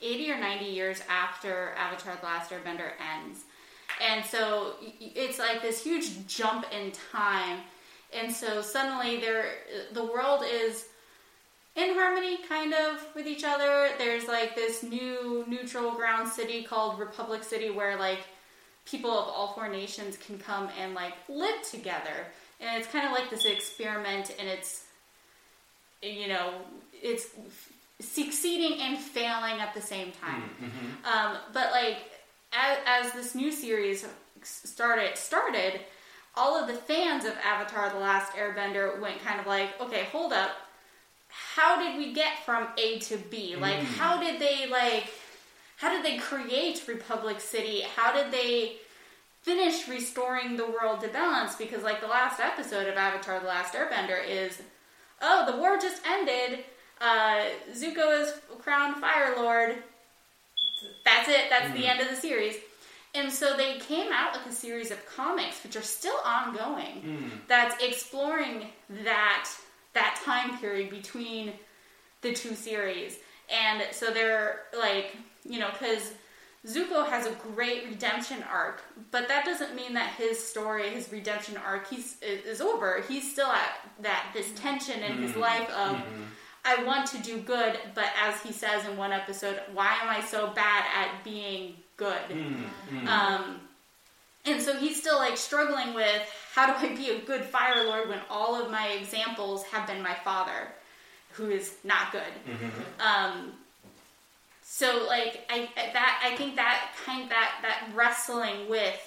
80 0.02 0.32
or 0.32 0.40
90 0.40 0.66
years 0.66 1.02
after 1.10 1.74
Avatar: 1.78 2.18
The 2.20 2.26
Last 2.26 2.52
Airbender 2.52 2.92
ends, 3.16 3.42
and 4.02 4.26
so 4.26 4.76
it's 5.00 5.40
like 5.40 5.62
this 5.62 5.84
huge 5.84 6.28
jump 6.28 6.66
in 6.72 6.92
time, 7.12 7.60
and 8.14 8.32
so 8.32 8.62
suddenly 8.62 9.20
there, 9.20 9.46
the 9.94 10.04
world 10.04 10.44
is 10.46 10.86
in 11.76 11.94
harmony 11.94 12.40
kind 12.50 12.74
of 12.74 13.06
with 13.16 13.28
each 13.28 13.44
other. 13.44 13.90
There's 13.98 14.28
like 14.28 14.56
this 14.56 14.84
new 14.84 15.46
neutral 15.48 15.92
ground 15.92 16.28
city 16.28 16.64
called 16.64 17.00
Republic 17.00 17.44
City 17.44 17.70
where 17.70 17.98
like 17.98 18.20
people 18.86 19.12
of 19.12 19.28
all 19.28 19.54
four 19.54 19.70
nations 19.70 20.18
can 20.18 20.40
come 20.40 20.70
and 20.80 20.94
like 20.96 21.14
live 21.30 21.62
together. 21.70 22.26
And 22.60 22.80
it's 22.80 22.92
kind 22.92 23.06
of 23.06 23.12
like 23.12 23.30
this 23.30 23.46
experiment 23.46 24.36
and 24.40 24.48
it's 24.48 24.86
you 26.02 26.28
know, 26.28 26.54
it's 26.94 27.28
succeeding 28.00 28.80
and 28.82 28.98
failing 28.98 29.60
at 29.60 29.74
the 29.74 29.82
same 29.82 30.12
time. 30.12 30.44
Um, 31.06 31.38
but 31.54 31.72
like 31.72 31.98
as, 32.58 32.78
as 32.86 33.14
this 33.14 33.36
new 33.36 33.52
series 33.52 34.06
started 34.44 35.18
started, 35.18 35.82
all 36.36 36.60
of 36.60 36.68
the 36.68 36.74
fans 36.74 37.26
of 37.26 37.34
Avatar: 37.44 37.90
The 37.90 38.00
Last 38.00 38.34
Airbender 38.34 39.00
went 39.00 39.24
kind 39.24 39.40
of 39.40 39.48
like, 39.48 39.80
okay, 39.82 40.06
hold 40.12 40.34
up, 40.34 40.52
how 41.28 41.80
did 41.82 41.98
we 41.98 42.14
get 42.14 42.46
from 42.46 42.68
A 42.78 43.00
to 43.00 43.18
B? 43.18 43.56
Like, 43.56 43.80
how 43.80 44.20
did 44.20 44.40
they 44.40 44.68
like? 44.70 45.14
How 45.78 45.92
did 45.92 46.04
they 46.04 46.18
create 46.18 46.84
Republic 46.88 47.40
City? 47.40 47.82
How 47.96 48.12
did 48.12 48.32
they 48.32 48.78
finish 49.42 49.88
restoring 49.88 50.58
the 50.58 50.66
world 50.66 51.02
to 51.02 51.08
balance? 51.08 51.56
Because 51.56 51.84
like 51.84 52.02
the 52.02 52.08
last 52.08 52.40
episode 52.40 52.88
of 52.88 52.96
Avatar: 52.96 53.40
The 53.40 53.48
Last 53.48 53.74
Airbender 53.74 54.20
is, 54.28 54.62
oh, 55.22 55.50
the 55.50 55.58
war 55.58 55.78
just 55.78 56.02
ended. 56.06 56.66
Uh, 57.00 57.44
Zuko 57.74 58.22
is 58.22 58.34
crowned 58.60 58.98
Fire 58.98 59.36
Lord. 59.38 59.78
That's 61.04 61.30
it. 61.30 61.50
That's 61.50 61.72
the 61.74 61.80
hmm. 61.80 61.90
end 61.90 62.02
of 62.02 62.10
the 62.10 62.16
series. 62.16 62.56
And 63.16 63.32
so 63.32 63.56
they 63.58 63.80
came 63.80 64.12
out 64.12 64.34
with 64.34 64.54
a 64.54 64.56
series 64.56 64.92
of 64.92 65.04
comics, 65.08 65.64
which 65.64 65.76
are 65.76 65.82
still 65.82 66.18
ongoing, 66.26 67.02
hmm. 67.02 67.28
that's 67.48 67.82
exploring 67.84 68.68
that 69.04 69.50
that 69.94 70.22
time 70.24 70.60
period 70.60 70.92
between 70.92 71.54
the 72.22 72.34
two 72.34 72.54
series. 72.54 73.18
And 73.50 73.84
so 73.92 74.12
they're 74.12 74.64
like, 74.78 75.16
you 75.44 75.60
know, 75.60 75.70
because 75.72 76.14
Zuko 76.66 77.08
has 77.08 77.26
a 77.26 77.32
great 77.32 77.86
redemption 77.86 78.44
arc, 78.52 78.84
but 79.10 79.28
that 79.30 79.46
doesn't 79.46 79.74
mean 79.74 79.94
that 79.94 80.12
his 80.12 80.38
story, 80.44 80.90
his 80.90 81.12
redemption 81.12 81.58
arc, 81.58 81.90
he's 81.90 82.18
is 82.22 82.62
over. 82.62 83.04
He's 83.08 83.32
still 83.32 83.48
at 83.48 83.80
that 84.02 84.32
this 84.34 84.52
tension 84.56 85.02
in 85.02 85.18
his 85.18 85.32
hmm. 85.32 85.40
life 85.40 85.70
of 85.72 86.02
I 86.68 86.84
want 86.84 87.08
to 87.12 87.18
do 87.20 87.38
good, 87.40 87.80
but 87.96 88.10
as 88.22 88.42
he 88.44 88.52
says 88.52 88.86
in 88.86 88.98
one 88.98 89.14
episode, 89.14 89.60
why 89.74 89.98
am 90.02 90.10
I 90.10 90.22
so 90.22 90.48
bad 90.54 90.84
at 90.94 91.24
being 91.24 91.76
good? 91.96 92.20
Um, 93.08 93.62
and 94.46 94.62
so 94.62 94.76
he's 94.76 95.00
still 95.00 95.18
like 95.18 95.38
struggling 95.38 95.94
with 95.94 96.22
how 96.54 96.68
do 96.68 96.74
I 96.86 96.94
be 96.96 97.10
a 97.12 97.20
good 97.22 97.44
Fire 97.46 97.86
Lord 97.86 98.10
when 98.10 98.20
all 98.30 98.62
of 98.62 98.70
my 98.70 98.88
examples 98.90 99.64
have 99.66 99.88
been 99.88 100.02
my 100.02 100.16
father, 100.24 100.68
who 101.32 101.50
is 101.50 101.74
not 101.86 102.12
good. 102.12 102.22
Um, 103.00 103.54
so 104.64 105.06
like 105.08 105.46
I 105.50 105.70
that 105.94 106.22
I 106.24 106.36
think 106.36 106.56
that 106.58 106.92
kind 107.06 107.30
that 107.32 107.60
that 107.62 107.90
wrestling 107.96 108.70
with 108.70 109.00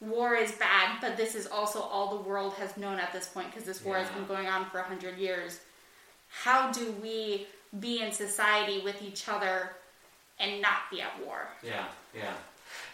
war 0.00 0.34
is 0.34 0.52
bad, 0.52 0.98
but 1.02 1.16
this 1.18 1.34
is 1.34 1.46
also 1.46 1.80
all 1.80 2.16
the 2.16 2.28
world 2.28 2.54
has 2.54 2.74
known 2.78 2.98
at 2.98 3.12
this 3.12 3.26
point 3.28 3.48
because 3.50 3.64
this 3.64 3.84
war 3.84 3.96
has 3.96 4.08
been 4.10 4.24
going 4.26 4.46
on 4.46 4.64
for 4.70 4.78
a 4.78 4.82
hundred 4.82 5.18
years. 5.18 5.60
How 6.30 6.70
do 6.72 6.92
we 7.02 7.46
be 7.78 8.00
in 8.02 8.12
society 8.12 8.80
with 8.82 9.02
each 9.02 9.28
other 9.28 9.72
and 10.38 10.62
not 10.62 10.90
be 10.90 11.02
at 11.02 11.12
war? 11.24 11.48
Yeah, 11.62 11.84
yeah. 12.14 12.32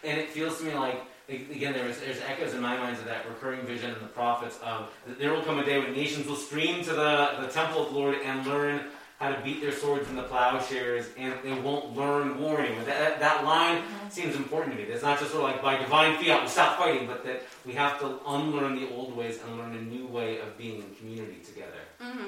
And 0.03 0.19
it 0.19 0.29
feels 0.29 0.59
to 0.59 0.65
me 0.65 0.73
like, 0.73 1.01
again, 1.29 1.73
there's, 1.73 1.99
there's 1.99 2.19
echoes 2.21 2.53
in 2.53 2.61
my 2.61 2.77
mind 2.77 2.97
of 2.97 3.05
that 3.05 3.27
recurring 3.27 3.61
vision 3.61 3.93
in 3.93 3.99
the 3.99 4.07
prophets 4.07 4.59
of 4.63 4.91
there 5.19 5.33
will 5.33 5.41
come 5.43 5.59
a 5.59 5.65
day 5.65 5.79
when 5.79 5.93
nations 5.93 6.27
will 6.27 6.35
stream 6.35 6.83
to 6.83 6.91
the, 6.91 7.35
the 7.41 7.47
temple 7.47 7.85
of 7.85 7.93
the 7.93 7.99
Lord 7.99 8.15
and 8.23 8.45
learn 8.45 8.81
how 9.19 9.31
to 9.31 9.41
beat 9.41 9.61
their 9.61 9.71
swords 9.71 10.07
into 10.09 10.21
plowshares, 10.21 11.07
and 11.17 11.33
they 11.43 11.53
won't 11.53 11.95
learn 11.97 12.39
warring. 12.39 12.75
That, 12.85 12.85
that, 12.85 13.19
that 13.19 13.43
line 13.45 13.81
seems 14.09 14.35
important 14.35 14.77
to 14.77 14.83
me. 14.83 14.87
It's 14.89 15.01
not 15.01 15.17
just 15.17 15.31
sort 15.31 15.43
of 15.43 15.49
like 15.49 15.61
by 15.61 15.77
divine 15.77 16.23
fiat 16.23 16.43
we 16.43 16.47
stop 16.47 16.77
fighting, 16.77 17.07
but 17.07 17.25
that 17.25 17.41
we 17.65 17.73
have 17.73 17.99
to 18.01 18.19
unlearn 18.27 18.75
the 18.75 18.87
old 18.93 19.17
ways 19.17 19.39
and 19.43 19.57
learn 19.57 19.75
a 19.75 19.81
new 19.81 20.05
way 20.05 20.39
of 20.39 20.55
being 20.55 20.75
in 20.75 20.95
community 20.99 21.39
together. 21.43 21.79
Mm-hmm. 21.99 22.27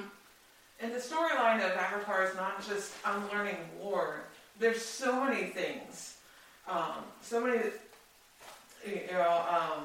And 0.81 0.93
the 0.93 0.97
storyline 0.99 1.57
of 1.57 1.71
Avatar 1.77 2.23
is 2.23 2.35
not 2.35 2.65
just 2.65 2.93
unlearning 3.05 3.57
war. 3.81 4.21
There's 4.59 4.81
so 4.83 5.23
many 5.25 5.47
things. 5.47 6.17
Um, 6.69 7.03
so 7.21 7.41
many, 7.41 7.59
you 8.85 9.01
know, 9.11 9.43
um, 9.49 9.83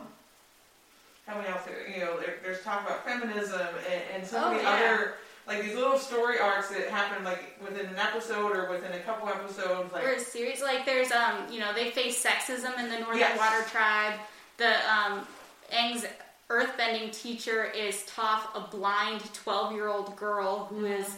how 1.27 1.37
many 1.37 1.49
else? 1.49 1.63
You 1.93 2.01
know, 2.05 2.21
there, 2.21 2.37
there's 2.43 2.63
talk 2.63 2.85
about 2.85 3.05
feminism 3.05 3.61
and, 3.91 4.03
and 4.15 4.27
so 4.27 4.43
Oh, 4.45 4.51
many 4.51 4.63
yeah. 4.63 4.71
other, 4.75 5.15
like 5.47 5.63
these 5.63 5.75
little 5.75 5.99
story 5.99 6.39
arcs 6.39 6.69
that 6.71 6.89
happen 6.89 7.25
like 7.25 7.59
within 7.63 7.87
an 7.87 7.97
episode 7.97 8.55
or 8.57 8.71
within 8.71 8.93
a 8.93 8.99
couple 9.01 9.29
episodes. 9.29 9.93
Like, 9.93 10.05
or 10.05 10.13
a 10.13 10.21
series 10.21 10.63
like 10.63 10.85
there's 10.87 11.11
um 11.13 11.51
you 11.51 11.59
know 11.61 11.73
they 11.75 11.91
face 11.91 12.23
sexism 12.23 12.79
in 12.79 12.89
the 12.91 12.99
Northern 12.99 13.19
Yes. 13.19 13.39
Water 13.39 13.69
Tribe. 13.71 14.15
The 14.59 14.75
um 14.91 15.27
Aang's 15.73 16.05
earthbending 16.49 17.13
teacher 17.13 17.65
is 17.65 18.05
Toph, 18.15 18.43
a 18.55 18.69
blind 18.71 19.23
twelve 19.33 19.73
year 19.73 19.89
old 19.89 20.17
girl 20.17 20.67
who 20.67 20.85
is 20.85 21.17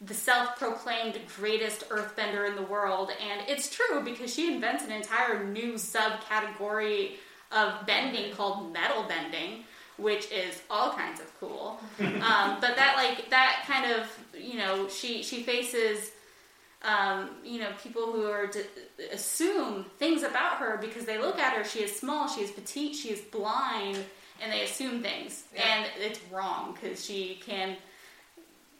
the 0.00 0.14
self-proclaimed 0.14 1.18
greatest 1.36 1.88
earthbender 1.88 2.48
in 2.48 2.54
the 2.54 2.62
world. 2.62 3.10
And 3.20 3.42
it's 3.48 3.74
true 3.74 4.02
because 4.04 4.32
she 4.32 4.54
invents 4.54 4.84
an 4.84 4.92
entire 4.92 5.44
new 5.44 5.74
subcategory 5.74 7.14
of 7.50 7.84
bending 7.86 8.32
called 8.32 8.72
metal 8.72 9.04
bending 9.08 9.64
which 9.98 10.30
is 10.30 10.62
all 10.70 10.92
kinds 10.92 11.20
of 11.20 11.26
cool. 11.38 11.80
Um, 12.00 12.58
but 12.60 12.76
that 12.76 12.94
like 12.96 13.30
that 13.30 13.64
kind 13.66 13.92
of 13.92 14.06
you 14.38 14.56
know 14.58 14.88
she 14.88 15.22
she 15.22 15.42
faces 15.42 16.10
um, 16.82 17.30
you 17.44 17.60
know 17.60 17.68
people 17.82 18.12
who 18.12 18.24
are 18.26 18.46
d- 18.46 18.60
assume 19.12 19.84
things 19.98 20.22
about 20.22 20.56
her 20.58 20.78
because 20.78 21.04
they 21.04 21.18
look 21.18 21.38
at 21.38 21.56
her. 21.56 21.64
She 21.64 21.80
is 21.80 21.94
small. 21.94 22.28
She 22.28 22.42
is 22.42 22.50
petite. 22.50 22.94
She 22.94 23.10
is 23.10 23.20
blind 23.20 23.98
and 24.42 24.52
they 24.52 24.62
assume 24.62 25.02
things 25.02 25.44
Yeah. 25.54 25.62
and 25.84 25.86
it's 25.98 26.20
wrong 26.30 26.74
because 26.74 27.04
she 27.04 27.40
can 27.44 27.76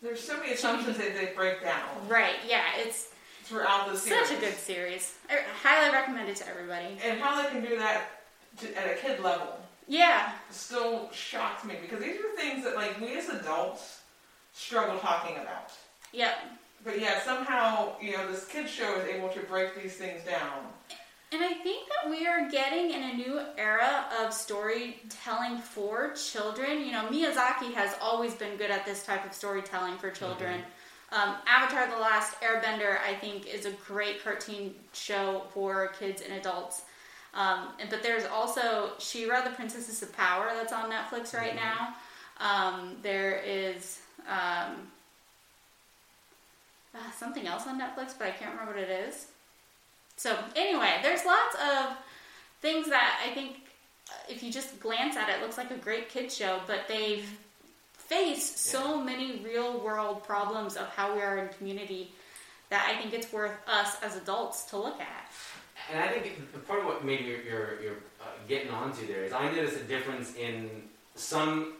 There's 0.03 0.21
so 0.21 0.37
many 0.39 0.53
assumptions 0.53 0.97
that 0.99 1.15
they 1.17 1.33
break 1.35 1.63
down 1.63 1.89
right 2.09 2.37
yeah 2.47 2.63
it's 2.77 3.09
throughout 3.45 3.91
the 3.91 3.97
series. 3.99 4.29
such 4.29 4.37
a 4.37 4.41
good 4.41 4.55
series 4.55 5.15
i 5.31 5.39
highly 5.63 5.93
recommend 5.93 6.29
it 6.29 6.37
to 6.37 6.49
everybody 6.49 6.99
And 7.05 7.19
how 7.21 7.43
they 7.43 7.49
can 7.49 7.63
do 7.63 7.79
that 7.79 8.23
to, 8.59 8.79
at 8.79 8.91
a 8.91 9.01
kid 9.01 9.21
level 9.21 9.59
yeah 9.89 10.33
still 10.51 11.11
shocks 11.13 11.65
me 11.65 11.75
because 11.81 12.01
these 12.01 12.17
are 12.21 12.37
things 12.37 12.63
that 12.65 12.77
like 12.77 13.01
we 13.01 13.17
as 13.19 13.29
adults 13.31 14.01
struggle 14.53 14.99
talking 14.99 15.37
about. 15.37 15.71
yep 16.13 16.35
But 16.85 17.01
yeah, 17.01 17.21
somehow 17.23 17.93
you 18.01 18.13
know 18.13 18.31
this 18.31 18.47
kid 18.47 18.69
show 18.69 18.97
is 19.01 19.09
able 19.09 19.29
to 19.31 19.41
break 19.41 19.81
these 19.81 19.95
things 19.95 20.23
down. 20.25 20.59
And 21.31 21.43
I 21.43 21.53
think 21.53 21.89
that 21.89 22.11
we 22.11 22.27
are 22.27 22.49
getting 22.51 22.91
in 22.91 23.03
a 23.03 23.15
new 23.15 23.41
era 23.59 24.07
of 24.19 24.33
storytelling 24.33 25.59
for 25.59 26.15
children. 26.15 26.85
You 26.85 26.93
know, 26.93 27.07
Miyazaki 27.11 27.75
has 27.75 27.95
always 28.01 28.35
been 28.35 28.57
good 28.57 28.71
at 28.71 28.87
this 28.87 29.05
type 29.05 29.27
of 29.27 29.35
storytelling 29.35 29.99
for 29.99 30.11
children. 30.11 30.63
Um, 31.13 31.37
Avatar 31.47 31.87
The 31.91 32.01
Last 32.01 32.41
Airbender, 32.41 32.99
I 33.07 33.15
think, 33.15 33.47
is 33.47 33.67
a 33.67 33.73
great 33.73 34.25
cartoon 34.25 34.75
show 34.95 35.45
for 35.53 35.89
kids 35.99 36.23
and 36.23 36.33
adults. 36.35 36.83
Um, 37.35 37.75
and- 37.79 37.91
but 37.91 38.03
there's 38.03 38.25
also 38.25 38.93
She-Ra, 38.99 39.43
The 39.43 39.51
Princesses 39.51 40.03
of 40.03 40.15
Power, 40.15 40.51
that's 40.55 40.73
on 40.73 40.91
Netflix 40.91 41.35
right 41.35 41.55
now. 41.55 41.95
Um, 42.39 42.97
there 43.03 43.37
is 43.45 44.01
um, 44.27 44.91
uh, 46.95 47.11
something 47.17 47.47
else 47.47 47.67
on 47.67 47.79
Netflix, 47.81 48.15
but 48.19 48.29
I 48.29 48.31
can't 48.31 48.53
remember 48.53 48.73
what 48.73 48.83
it 48.83 49.09
is. 49.09 49.27
So 50.19 50.37
anyway, 50.57 50.97
there's 51.01 51.25
lots 51.25 51.55
of 51.55 51.97
things 52.61 52.89
that 52.89 53.25
I 53.25 53.33
think 53.35 53.61
uh, 54.11 54.15
if 54.29 54.43
you 54.43 54.51
just 54.51 54.81
glance 54.81 55.17
at 55.17 55.29
it, 55.29 55.41
looks 55.41 55.57
like 55.57 55.71
a 55.71 55.77
great 55.77 56.09
kid 56.09 56.33
show, 56.33 56.59
but 56.67 56.89
they've 56.89 57.25
faced 57.93 58.59
so 58.59 59.01
many 59.01 59.41
real 59.45 59.79
world 59.79 60.25
problems 60.25 60.77
of 60.77 60.89
how 60.89 61.15
we 61.15 61.23
are 61.23 61.39
in 61.39 61.49
community 61.51 62.11
that 62.69 62.93
I 62.93 63.01
think 63.01 63.15
it's 63.15 63.33
worth 63.33 63.53
us 63.69 63.97
as 64.03 64.17
adults 64.17 64.65
to 64.65 64.77
look 64.77 65.01
at. 65.01 65.31
And 65.93 66.03
I 66.03 66.09
think 66.09 66.67
part 66.67 66.81
of 66.81 66.87
what 66.87 67.05
maybe 67.05 67.25
you're, 67.25 67.43
you're, 67.43 67.81
you're 67.81 67.97
uh, 68.21 68.25
getting 68.49 68.71
onto 68.71 69.07
there 69.07 69.23
is 69.23 69.33
I 69.33 69.53
notice 69.53 69.77
a 69.77 69.85
difference 69.85 70.35
in 70.35 70.69
some 71.15 71.75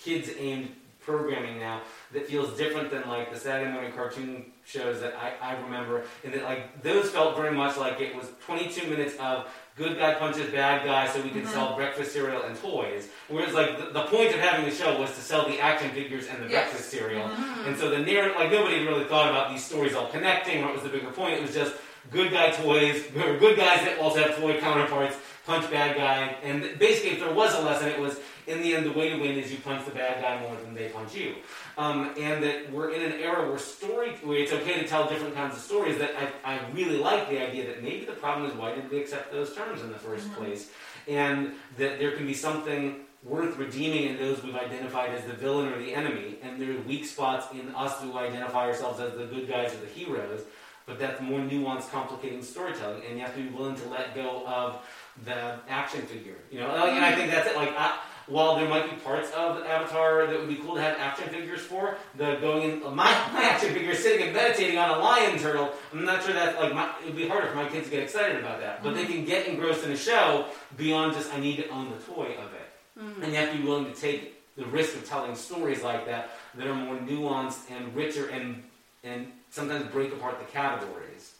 kids 0.00 0.30
aimed 0.38 0.70
programming 1.00 1.58
now 1.58 1.82
that 2.12 2.26
feels 2.26 2.56
different 2.56 2.90
than 2.90 3.06
like 3.08 3.32
the 3.32 3.38
Saturday 3.38 3.70
morning 3.72 3.92
cartoon 3.92 4.46
shows 4.64 5.00
that 5.00 5.14
I, 5.16 5.54
I 5.54 5.60
remember, 5.60 6.04
and 6.24 6.32
that 6.34 6.44
like 6.44 6.82
those 6.82 7.10
felt 7.10 7.36
very 7.36 7.54
much 7.54 7.76
like 7.76 8.00
it 8.00 8.14
was 8.14 8.26
22 8.44 8.88
minutes 8.88 9.14
of 9.18 9.48
good 9.76 9.96
guy 9.98 10.14
punches 10.14 10.50
bad 10.50 10.84
guy 10.84 11.08
so 11.08 11.22
we 11.22 11.30
could 11.30 11.44
mm-hmm. 11.44 11.52
sell 11.52 11.74
breakfast 11.74 12.12
cereal 12.12 12.42
and 12.42 12.56
toys. 12.60 13.08
Whereas 13.28 13.54
like 13.54 13.78
the, 13.78 13.92
the 13.92 14.04
point 14.04 14.28
of 14.28 14.40
having 14.40 14.64
the 14.68 14.74
show 14.74 15.00
was 15.00 15.10
to 15.14 15.20
sell 15.20 15.48
the 15.48 15.58
action 15.58 15.90
figures 15.90 16.26
and 16.28 16.42
the 16.42 16.50
Yes. 16.50 16.70
breakfast 16.70 16.90
cereal. 16.90 17.28
Mm-hmm. 17.28 17.68
And 17.68 17.76
so 17.76 17.90
the 17.90 17.98
narrative, 17.98 18.36
like 18.36 18.50
nobody 18.50 18.84
really 18.86 19.04
thought 19.04 19.30
about 19.30 19.50
these 19.50 19.64
stories 19.64 19.94
all 19.94 20.08
connecting. 20.08 20.62
What 20.62 20.74
was 20.74 20.82
the 20.82 20.88
bigger 20.88 21.10
point? 21.10 21.34
It 21.34 21.42
was 21.42 21.54
just 21.54 21.74
good 22.10 22.30
guy 22.32 22.50
toys, 22.50 23.04
good 23.14 23.56
guys 23.56 23.84
that 23.84 23.98
also 23.98 24.22
have 24.22 24.36
toy 24.36 24.58
counterparts, 24.58 25.16
punch 25.46 25.70
bad 25.70 25.96
guy. 25.96 26.36
And 26.42 26.78
basically, 26.78 27.12
if 27.12 27.20
there 27.20 27.32
was 27.32 27.54
a 27.54 27.62
lesson, 27.62 27.88
it 27.88 28.00
was 28.00 28.18
in 28.50 28.62
the 28.62 28.74
end, 28.74 28.84
the 28.84 28.92
way 28.92 29.10
to 29.10 29.16
win 29.16 29.38
is 29.38 29.50
you 29.50 29.58
punch 29.58 29.84
the 29.84 29.92
bad 29.92 30.20
guy 30.20 30.40
more 30.40 30.56
than 30.56 30.74
they 30.74 30.88
punch 30.88 31.14
you. 31.14 31.36
Um, 31.78 32.12
and 32.18 32.42
that 32.42 32.70
we're 32.72 32.90
in 32.90 33.02
an 33.02 33.18
era 33.20 33.48
where 33.48 33.58
story, 33.58 34.10
where 34.22 34.38
it's 34.38 34.52
okay 34.52 34.80
to 34.80 34.86
tell 34.86 35.08
different 35.08 35.34
kinds 35.34 35.54
of 35.54 35.62
stories. 35.62 35.98
That 35.98 36.10
I, 36.44 36.54
I 36.54 36.70
really 36.72 36.98
like 36.98 37.28
the 37.30 37.40
idea 37.40 37.66
that 37.68 37.82
maybe 37.82 38.04
the 38.04 38.12
problem 38.12 38.50
is 38.50 38.56
why 38.56 38.74
did 38.74 38.90
we 38.90 39.00
accept 39.00 39.32
those 39.32 39.54
terms 39.54 39.82
in 39.82 39.88
the 39.88 39.98
1st 39.98 40.34
place, 40.34 40.70
and 41.06 41.52
that 41.78 41.98
there 41.98 42.12
can 42.12 42.26
be 42.26 42.34
something 42.34 43.06
worth 43.22 43.56
redeeming 43.58 44.04
in 44.04 44.16
those 44.16 44.42
we've 44.42 44.56
identified 44.56 45.10
as 45.10 45.24
the 45.24 45.34
villain 45.34 45.68
or 45.68 45.78
the 45.78 45.94
enemy, 45.94 46.38
and 46.42 46.60
there 46.60 46.72
are 46.72 46.80
weak 46.82 47.04
spots 47.04 47.46
in 47.52 47.72
us 47.74 48.00
who 48.00 48.16
identify 48.16 48.66
ourselves 48.66 48.98
as 48.98 49.12
the 49.12 49.26
good 49.26 49.48
guys 49.48 49.72
or 49.74 49.78
the 49.78 49.86
heroes. 49.86 50.40
But 50.86 50.98
that's 50.98 51.20
more 51.20 51.38
nuanced, 51.38 51.90
complicating 51.90 52.42
storytelling, 52.42 53.02
and 53.06 53.16
you 53.16 53.24
have 53.24 53.34
to 53.36 53.42
be 53.42 53.48
willing 53.50 53.76
to 53.76 53.88
let 53.90 54.12
go 54.12 54.44
of 54.46 54.84
the 55.24 55.60
action 55.68 56.02
figure. 56.02 56.38
You 56.50 56.60
know, 56.60 56.70
and 56.70 57.04
I 57.04 57.14
think 57.14 57.30
that's 57.30 57.48
it. 57.48 57.54
Like, 57.54 57.72
I, 57.76 58.00
while 58.26 58.56
there 58.56 58.68
might 58.68 58.90
be 58.90 58.96
parts 58.96 59.30
of 59.32 59.64
Avatar 59.64 60.26
that 60.26 60.38
would 60.38 60.48
be 60.48 60.56
cool 60.56 60.74
to 60.74 60.80
have 60.80 60.96
action 60.98 61.28
figures 61.28 61.60
for, 61.60 61.96
the 62.16 62.36
going 62.40 62.62
in 62.62 62.82
my, 62.82 63.10
my 63.32 63.42
action 63.42 63.72
figure 63.72 63.94
sitting 63.94 64.26
and 64.26 64.34
meditating 64.34 64.78
on 64.78 64.90
a 64.90 64.98
lion 64.98 65.38
turtle. 65.38 65.72
I'm 65.92 66.04
not 66.04 66.22
sure 66.22 66.34
that 66.34 66.60
like 66.60 66.74
my, 66.74 66.90
it'd 67.02 67.16
be 67.16 67.28
harder 67.28 67.48
for 67.48 67.56
my 67.56 67.68
kids 67.68 67.86
to 67.86 67.90
get 67.90 68.02
excited 68.02 68.36
about 68.38 68.60
that. 68.60 68.82
But 68.82 68.94
they 68.94 69.04
mm-hmm. 69.04 69.12
can 69.12 69.24
get 69.24 69.46
engrossed 69.46 69.84
in 69.84 69.92
a 69.92 69.96
show 69.96 70.46
beyond 70.76 71.14
just 71.14 71.32
I 71.34 71.40
need 71.40 71.56
to 71.56 71.68
own 71.68 71.90
the 71.90 72.12
toy 72.12 72.36
of 72.38 72.52
it. 72.52 72.70
Mm-hmm. 72.98 73.22
And 73.22 73.32
you 73.32 73.38
have 73.38 73.52
to 73.52 73.58
be 73.58 73.64
willing 73.64 73.86
to 73.86 73.94
take 73.94 74.56
the 74.56 74.66
risk 74.66 74.96
of 74.96 75.08
telling 75.08 75.34
stories 75.34 75.82
like 75.82 76.06
that 76.06 76.30
that 76.56 76.66
are 76.66 76.74
more 76.74 76.96
nuanced 76.96 77.70
and 77.70 77.94
richer 77.94 78.28
and 78.28 78.62
and 79.02 79.32
sometimes 79.50 79.86
break 79.86 80.12
apart 80.12 80.38
the 80.38 80.44
categories. 80.46 81.32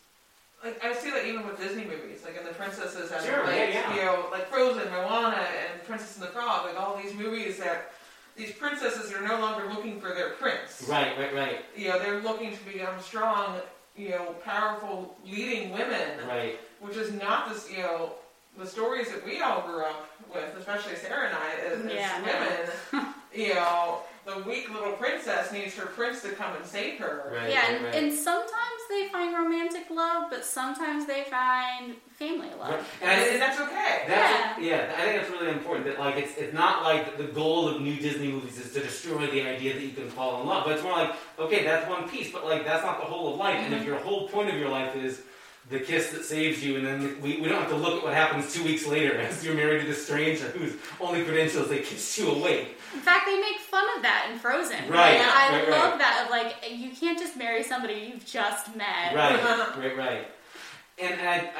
Like 0.65 0.85
I 0.85 0.93
see 0.95 1.11
that 1.11 1.27
even 1.27 1.47
with 1.47 1.59
Disney 1.59 1.85
movies, 1.85 2.23
like 2.25 2.37
in 2.37 2.45
the 2.45 2.53
princesses 2.53 3.11
and 3.11 3.25
Sure, 3.25 3.45
like 3.45 3.57
yeah, 3.57 3.69
yeah. 3.69 3.95
you 3.97 4.05
know, 4.05 4.27
like 4.31 4.47
Frozen, 4.49 4.91
Moana, 4.91 5.37
and 5.37 5.83
Princess 5.87 6.17
and 6.17 6.25
the 6.27 6.31
Frog, 6.31 6.67
like 6.67 6.79
all 6.79 7.01
these 7.03 7.15
movies 7.15 7.59
that 7.59 7.93
these 8.37 8.53
princesses 8.53 9.13
are 9.13 9.27
no 9.27 9.41
longer 9.41 9.67
looking 9.73 10.01
for 10.01 10.09
their 10.15 10.31
prince. 10.31 10.87
Right, 10.89 11.17
right, 11.19 11.35
right, 11.35 11.65
You 11.77 11.89
know, 11.89 11.99
they're 11.99 12.21
looking 12.21 12.57
to 12.57 12.65
become 12.65 13.01
strong, 13.01 13.57
you 13.97 14.11
know, 14.11 14.35
powerful 14.45 15.17
leading 15.27 15.71
women, 15.73 16.27
right. 16.29 16.59
which 16.81 16.97
is 16.97 17.13
not 17.13 17.49
this, 17.51 17.71
you 17.71 17.79
know, 17.79 18.13
the 18.59 18.67
stories 18.67 19.11
that 19.11 19.25
we 19.25 19.41
all 19.41 19.63
grew 19.63 19.83
up 19.83 20.11
with, 20.33 20.57
especially 20.59 20.97
Sarah 20.97 21.29
and 21.29 21.37
I 21.37 21.53
as, 21.67 21.85
as 21.87 21.93
Yeah, 21.93 22.21
women. 22.93 23.15
you 23.35 23.55
know, 23.55 24.01
the 24.27 24.39
weak 24.43 24.73
little 24.73 24.93
princess 24.93 25.53
needs 25.53 25.75
her 25.75 25.87
prince 25.87 26.23
to 26.23 26.31
come 26.31 26.55
and 26.57 26.65
save 26.65 26.99
her. 26.99 27.33
Right, 27.35 27.51
yeah, 27.51 27.61
right, 27.61 27.75
and, 27.75 27.85
right. 27.85 27.95
and 27.95 28.13
sometimes 28.13 28.81
they 28.89 29.09
find 29.09 29.35
romantic 29.35 29.89
love, 29.91 30.31
but 30.31 30.45
sometimes 30.45 31.07
they 31.07 31.25
find 31.25 31.95
family 32.13 32.49
love. 32.59 32.71
Right. 32.71 32.85
And 33.01 33.11
I 33.11 33.15
And, 33.15 33.23
think 33.23 33.33
and 33.33 33.43
that's 33.43 33.61
okay. 33.61 34.05
That's 34.07 34.61
yeah. 34.61 34.95
I 34.97 35.03
think 35.03 35.21
that's 35.21 35.31
really 35.31 35.53
important. 35.53 35.87
That 35.87 35.99
like 35.99 36.17
it's 36.17 36.37
it's 36.37 36.53
not 36.53 36.83
like 36.83 37.17
the 37.17 37.25
goal 37.25 37.69
of 37.69 37.81
new 37.81 37.97
Disney 37.97 38.31
movies 38.31 38.59
is 38.59 38.73
to 38.75 38.81
destroy 38.81 39.27
the 39.27 39.43
idea 39.43 39.75
that 39.75 39.83
you 39.83 39.93
can 39.93 40.09
fall 40.11 40.41
in 40.43 40.47
love, 40.47 40.65
but 40.65 40.75
it's 40.75 40.83
more 40.83 40.93
like 40.93 41.15
okay, 41.39 41.65
that's 41.65 41.89
one 41.89 42.09
piece, 42.09 42.31
but 42.31 42.45
like 42.45 42.65
that's 42.65 42.85
not 42.85 43.01
the 43.01 43.07
whole 43.07 43.33
of 43.33 43.39
life. 43.39 43.57
And 43.57 43.73
if 43.73 43.81
mm-hmm. 43.81 43.89
your 43.89 43.99
whole 44.01 44.29
point 44.29 44.51
of 44.51 44.57
your 44.57 44.69
life 44.69 44.95
is 44.97 45.23
the 45.71 45.79
kiss 45.79 46.11
that 46.11 46.25
saves 46.25 46.65
you, 46.65 46.77
and 46.77 46.87
then 46.87 47.21
we, 47.23 47.41
we 47.41 47.49
don't 47.49 47.61
have 47.61 47.71
to 47.71 47.77
look 47.77 47.99
at 47.99 48.05
what 48.05 48.13
happens 48.13 48.53
two 48.53 48.65
weeks 48.65 48.87
later 48.87 49.17
as 49.17 49.45
you're 49.45 49.55
married 49.55 49.83
to 49.83 49.87
this 49.87 50.05
stranger 50.05 50.47
whose 50.47 50.75
only 51.01 51.23
credential 51.25 51.63
is 51.63 51.69
they 51.69 51.79
kissed 51.79 52.19
you 52.19 52.29
awake. 52.29 52.77
In 52.93 53.01
fact, 53.01 53.25
they 53.27 53.41
make 53.41 53.59
fun 53.61 53.85
of 53.97 54.03
that 54.03 54.29
in 54.33 54.39
Frozen. 54.41 54.89
Right, 54.89 55.15
And 55.15 55.31
I 55.31 55.61
right, 55.61 55.71
love 55.71 55.91
right. 55.93 55.99
that 56.01 56.25
of 56.25 56.31
like 56.31 56.57
you 56.77 56.91
can't 56.91 57.17
just 57.19 57.37
marry 57.37 57.63
somebody 57.63 58.11
you've 58.13 58.27
just 58.27 58.75
met. 58.75 59.15
Right, 59.15 59.41
right, 59.79 59.97
right. 59.97 60.29
And, 60.99 61.21
I, 61.21 61.37
I, 61.37 61.53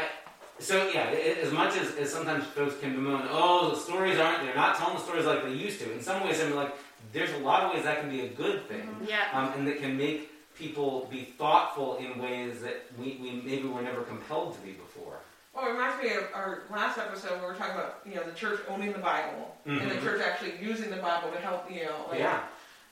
so 0.59 0.91
yeah, 0.93 1.05
as 1.43 1.53
much 1.53 1.77
as, 1.77 1.95
as 1.95 2.13
sometimes 2.13 2.45
folks 2.47 2.79
can 2.81 2.95
bemoan, 2.97 3.29
oh, 3.31 3.71
the 3.71 3.77
stories 3.77 4.19
aren't, 4.19 4.43
they're 4.45 4.57
not 4.57 4.77
telling 4.77 4.97
the 4.97 5.03
stories 5.03 5.25
like 5.25 5.45
they 5.45 5.53
used 5.53 5.79
to. 5.81 5.93
In 5.93 6.03
some 6.03 6.23
ways, 6.27 6.41
I 6.41 6.47
mean, 6.47 6.57
like, 6.57 6.75
there's 7.13 7.33
a 7.33 7.39
lot 7.39 7.63
of 7.63 7.75
ways 7.75 7.85
that 7.85 8.01
can 8.01 8.11
be 8.11 8.23
a 8.23 8.29
good 8.29 8.69
thing. 8.69 8.89
Yeah. 9.07 9.29
um, 9.33 9.53
and 9.57 9.67
that 9.69 9.81
can 9.81 9.97
make 9.97 10.31
people 10.61 11.09
be 11.11 11.23
thoughtful 11.25 11.97
in 11.97 12.19
ways 12.21 12.61
that 12.61 12.85
we, 12.99 13.19
we 13.21 13.33
maybe 13.33 13.67
were 13.67 13.83
never 13.83 14.03
compelled 14.03 14.55
to 14.55 14.61
be 14.61 14.73
before. 14.73 15.19
Well, 15.55 15.67
it 15.67 15.73
reminds 15.73 16.03
me 16.03 16.11
of 16.13 16.25
our 16.35 16.63
last 16.71 16.99
episode 16.99 17.33
where 17.33 17.41
we 17.41 17.47
were 17.47 17.55
talking 17.55 17.75
about, 17.75 18.01
you 18.07 18.15
know, 18.15 18.23
the 18.23 18.33
church 18.33 18.61
owning 18.69 18.93
the 18.93 18.99
Bible 19.01 19.57
and 19.65 19.91
the 19.91 19.97
Mhm. 19.97 20.03
church 20.03 20.23
actually 20.23 20.55
using 20.61 20.91
the 20.91 20.97
Bible 20.99 21.31
to 21.33 21.41
help, 21.41 21.69
you 21.71 21.85
know, 21.87 22.07
like, 22.09 22.21
yeah, 22.21 22.43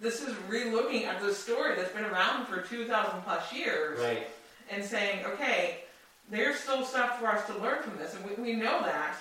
this 0.01 0.23
is 0.23 0.35
re-looking 0.49 1.05
at 1.05 1.21
this 1.21 1.39
story 1.43 1.77
that's 1.77 1.93
been 1.93 2.05
around 2.05 2.47
for 2.47 2.61
2,000 2.63 3.23
plus 3.23 3.53
years 3.53 4.01
right. 4.01 4.27
and 4.71 4.85
saying, 4.85 5.25
okay, 5.27 5.85
there's 6.31 6.59
still 6.59 6.85
stuff 6.85 7.21
for 7.21 7.29
us 7.29 7.47
to 7.47 7.57
learn 7.59 7.83
from 7.83 7.97
this, 7.99 8.15
and 8.15 8.25
we, 8.25 8.35
we 8.43 8.53
know 8.55 8.83
that, 8.83 9.17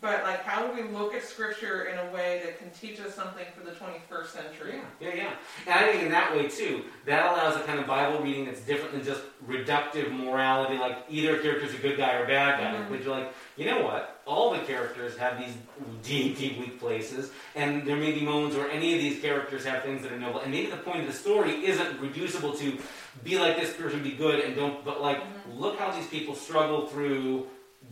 but 0.00 0.22
like 0.24 0.42
how 0.42 0.66
do 0.66 0.72
we 0.74 0.88
look 0.90 1.14
at 1.14 1.22
scripture 1.22 1.84
in 1.84 1.98
a 1.98 2.10
way 2.12 2.42
that 2.44 2.58
can 2.58 2.70
teach 2.70 3.00
us 3.00 3.14
something 3.14 3.44
for 3.56 3.64
the 3.64 3.72
21st 3.72 4.26
century? 4.26 4.80
Yeah, 5.00 5.08
yeah, 5.08 5.14
yeah. 5.14 5.32
And 5.66 5.74
I 5.74 5.90
think 5.92 6.02
in 6.04 6.10
that 6.10 6.34
way 6.34 6.48
too, 6.48 6.84
that 7.06 7.26
allows 7.32 7.56
a 7.56 7.60
kind 7.60 7.78
of 7.78 7.86
Bible 7.86 8.22
reading 8.22 8.44
that's 8.44 8.60
different 8.60 8.92
than 8.92 9.04
just 9.04 9.22
reductive 9.48 10.10
morality, 10.12 10.76
like 10.78 10.98
either 11.08 11.36
a 11.36 11.42
character's 11.42 11.74
a 11.74 11.78
good 11.78 11.96
guy 11.96 12.14
or 12.14 12.24
a 12.24 12.26
bad 12.26 12.60
guy. 12.60 12.78
Mhm. 12.78 12.88
But 12.90 13.02
you're 13.02 13.14
like, 13.14 13.32
you 13.56 13.66
know 13.66 13.82
what? 13.82 14.20
All 14.26 14.50
the 14.52 14.58
characters 14.60 15.16
have 15.18 15.38
these 15.38 15.54
deep, 16.02 16.38
deep 16.38 16.58
weak 16.58 16.80
places, 16.80 17.30
and 17.54 17.86
there 17.86 17.96
may 17.96 18.12
be 18.12 18.22
moments 18.22 18.56
where 18.56 18.70
any 18.70 18.94
of 18.94 19.00
these 19.00 19.20
characters 19.20 19.64
have 19.64 19.82
things 19.82 20.02
that 20.02 20.12
are 20.12 20.18
noble. 20.18 20.40
And 20.40 20.50
maybe 20.50 20.70
the 20.70 20.78
point 20.78 21.00
of 21.00 21.06
the 21.06 21.12
story 21.12 21.64
isn't 21.64 22.00
reducible 22.00 22.52
to 22.54 22.78
be 23.22 23.38
like 23.38 23.56
this 23.60 23.74
person, 23.74 24.02
be 24.02 24.12
good, 24.12 24.40
and 24.40 24.56
don't. 24.56 24.84
But 24.84 25.00
like, 25.02 25.22
look 25.52 25.78
how 25.78 25.90
these 25.92 26.06
people 26.08 26.34
struggle 26.34 26.86
through 26.86 27.46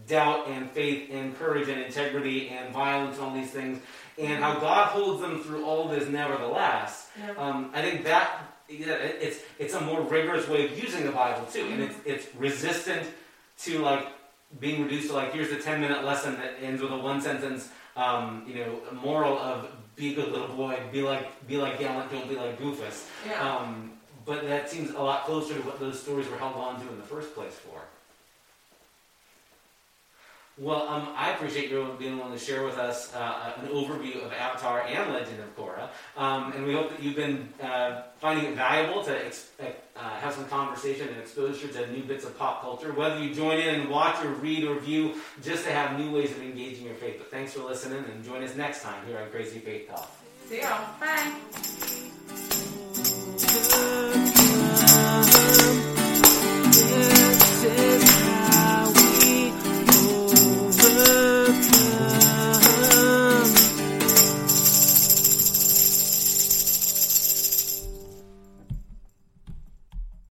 doubt 0.06 0.48
and 0.48 0.70
faith 0.70 1.10
and 1.12 1.36
courage 1.38 1.68
and 1.68 1.80
integrity 1.80 2.48
and 2.48 2.72
violence 2.72 3.16
and 3.16 3.26
all 3.26 3.34
these 3.34 3.50
things, 3.50 3.82
and 4.18 4.42
how 4.42 4.58
God 4.58 4.88
holds 4.88 5.20
them 5.20 5.42
through 5.42 5.64
all 5.64 5.88
this 5.88 6.08
nevertheless. 6.08 7.10
Yeah. 7.18 7.32
Um, 7.36 7.70
I 7.74 7.82
think 7.82 8.04
that 8.04 8.52
yeah, 8.68 8.94
it's 8.94 9.40
it's 9.58 9.74
a 9.74 9.80
more 9.80 10.00
rigorous 10.02 10.48
way 10.48 10.64
of 10.66 10.82
using 10.82 11.04
the 11.04 11.12
Bible 11.12 11.46
too, 11.46 11.66
and 11.66 11.82
it's 11.82 11.96
it's 12.04 12.34
resistant 12.36 13.06
to 13.58 13.78
like 13.78 14.06
being 14.60 14.82
reduced 14.82 15.08
to 15.08 15.14
like 15.14 15.32
here's 15.32 15.50
a 15.52 15.60
ten 15.60 15.80
minute 15.80 16.04
lesson 16.04 16.36
that 16.36 16.54
ends 16.62 16.82
with 16.82 16.92
a 16.92 16.96
one 16.96 17.20
sentence 17.20 17.70
um, 17.96 18.44
you 18.46 18.54
know 18.54 18.80
moral 18.92 19.38
of 19.38 19.68
be 19.96 20.12
a 20.12 20.14
good 20.14 20.32
little 20.32 20.48
boy, 20.48 20.78
be 20.90 21.02
like 21.02 21.46
be 21.46 21.56
like 21.56 21.78
gallant, 21.78 22.10
don't 22.10 22.28
be 22.28 22.36
like 22.36 22.58
goofus. 22.58 23.08
Yeah. 23.26 23.56
Um, 23.56 23.92
but 24.24 24.46
that 24.46 24.70
seems 24.70 24.90
a 24.90 25.02
lot 25.02 25.24
closer 25.24 25.54
to 25.54 25.60
what 25.62 25.80
those 25.80 26.00
stories 26.00 26.28
were 26.28 26.38
held 26.38 26.54
on 26.54 26.80
to 26.80 26.88
in 26.88 26.96
the 26.96 27.04
first 27.04 27.34
place 27.34 27.54
for. 27.54 27.82
Well, 30.62 30.86
um, 30.86 31.08
I 31.16 31.32
appreciate 31.32 31.72
you 31.72 31.92
being 31.98 32.18
willing 32.18 32.34
to 32.34 32.38
share 32.38 32.62
with 32.62 32.78
us 32.78 33.12
uh, 33.16 33.52
an 33.60 33.66
overview 33.66 34.24
of 34.24 34.32
Avatar 34.32 34.82
and 34.86 35.12
Legend 35.12 35.40
of 35.40 35.56
Korra, 35.56 35.88
um, 36.16 36.52
and 36.52 36.64
we 36.64 36.72
hope 36.72 36.90
that 36.90 37.02
you've 37.02 37.16
been 37.16 37.48
uh, 37.60 38.02
finding 38.20 38.44
it 38.44 38.54
valuable 38.54 39.02
to 39.02 39.26
ex- 39.26 39.50
uh, 39.58 39.72
have 40.20 40.32
some 40.32 40.44
conversation 40.46 41.08
and 41.08 41.18
exposure 41.18 41.66
to 41.66 41.90
new 41.90 42.04
bits 42.04 42.24
of 42.24 42.38
pop 42.38 42.62
culture. 42.62 42.92
Whether 42.92 43.18
you 43.18 43.34
join 43.34 43.58
in 43.58 43.80
and 43.80 43.90
watch 43.90 44.24
or 44.24 44.28
read 44.28 44.62
or 44.62 44.78
view, 44.78 45.16
just 45.42 45.64
to 45.64 45.72
have 45.72 45.98
new 45.98 46.12
ways 46.12 46.30
of 46.30 46.40
engaging 46.40 46.86
your 46.86 46.94
faith. 46.94 47.16
But 47.18 47.32
thanks 47.32 47.54
for 47.54 47.64
listening, 47.64 48.04
and 48.04 48.24
join 48.24 48.44
us 48.44 48.54
next 48.54 48.84
time 48.84 49.04
here 49.04 49.18
on 49.18 49.30
Crazy 49.30 49.58
Faith 49.58 49.88
Talk. 49.88 50.14
See 50.48 50.60
y'all. 50.60 50.86
Bye. 51.00 51.32
Good 53.52 54.41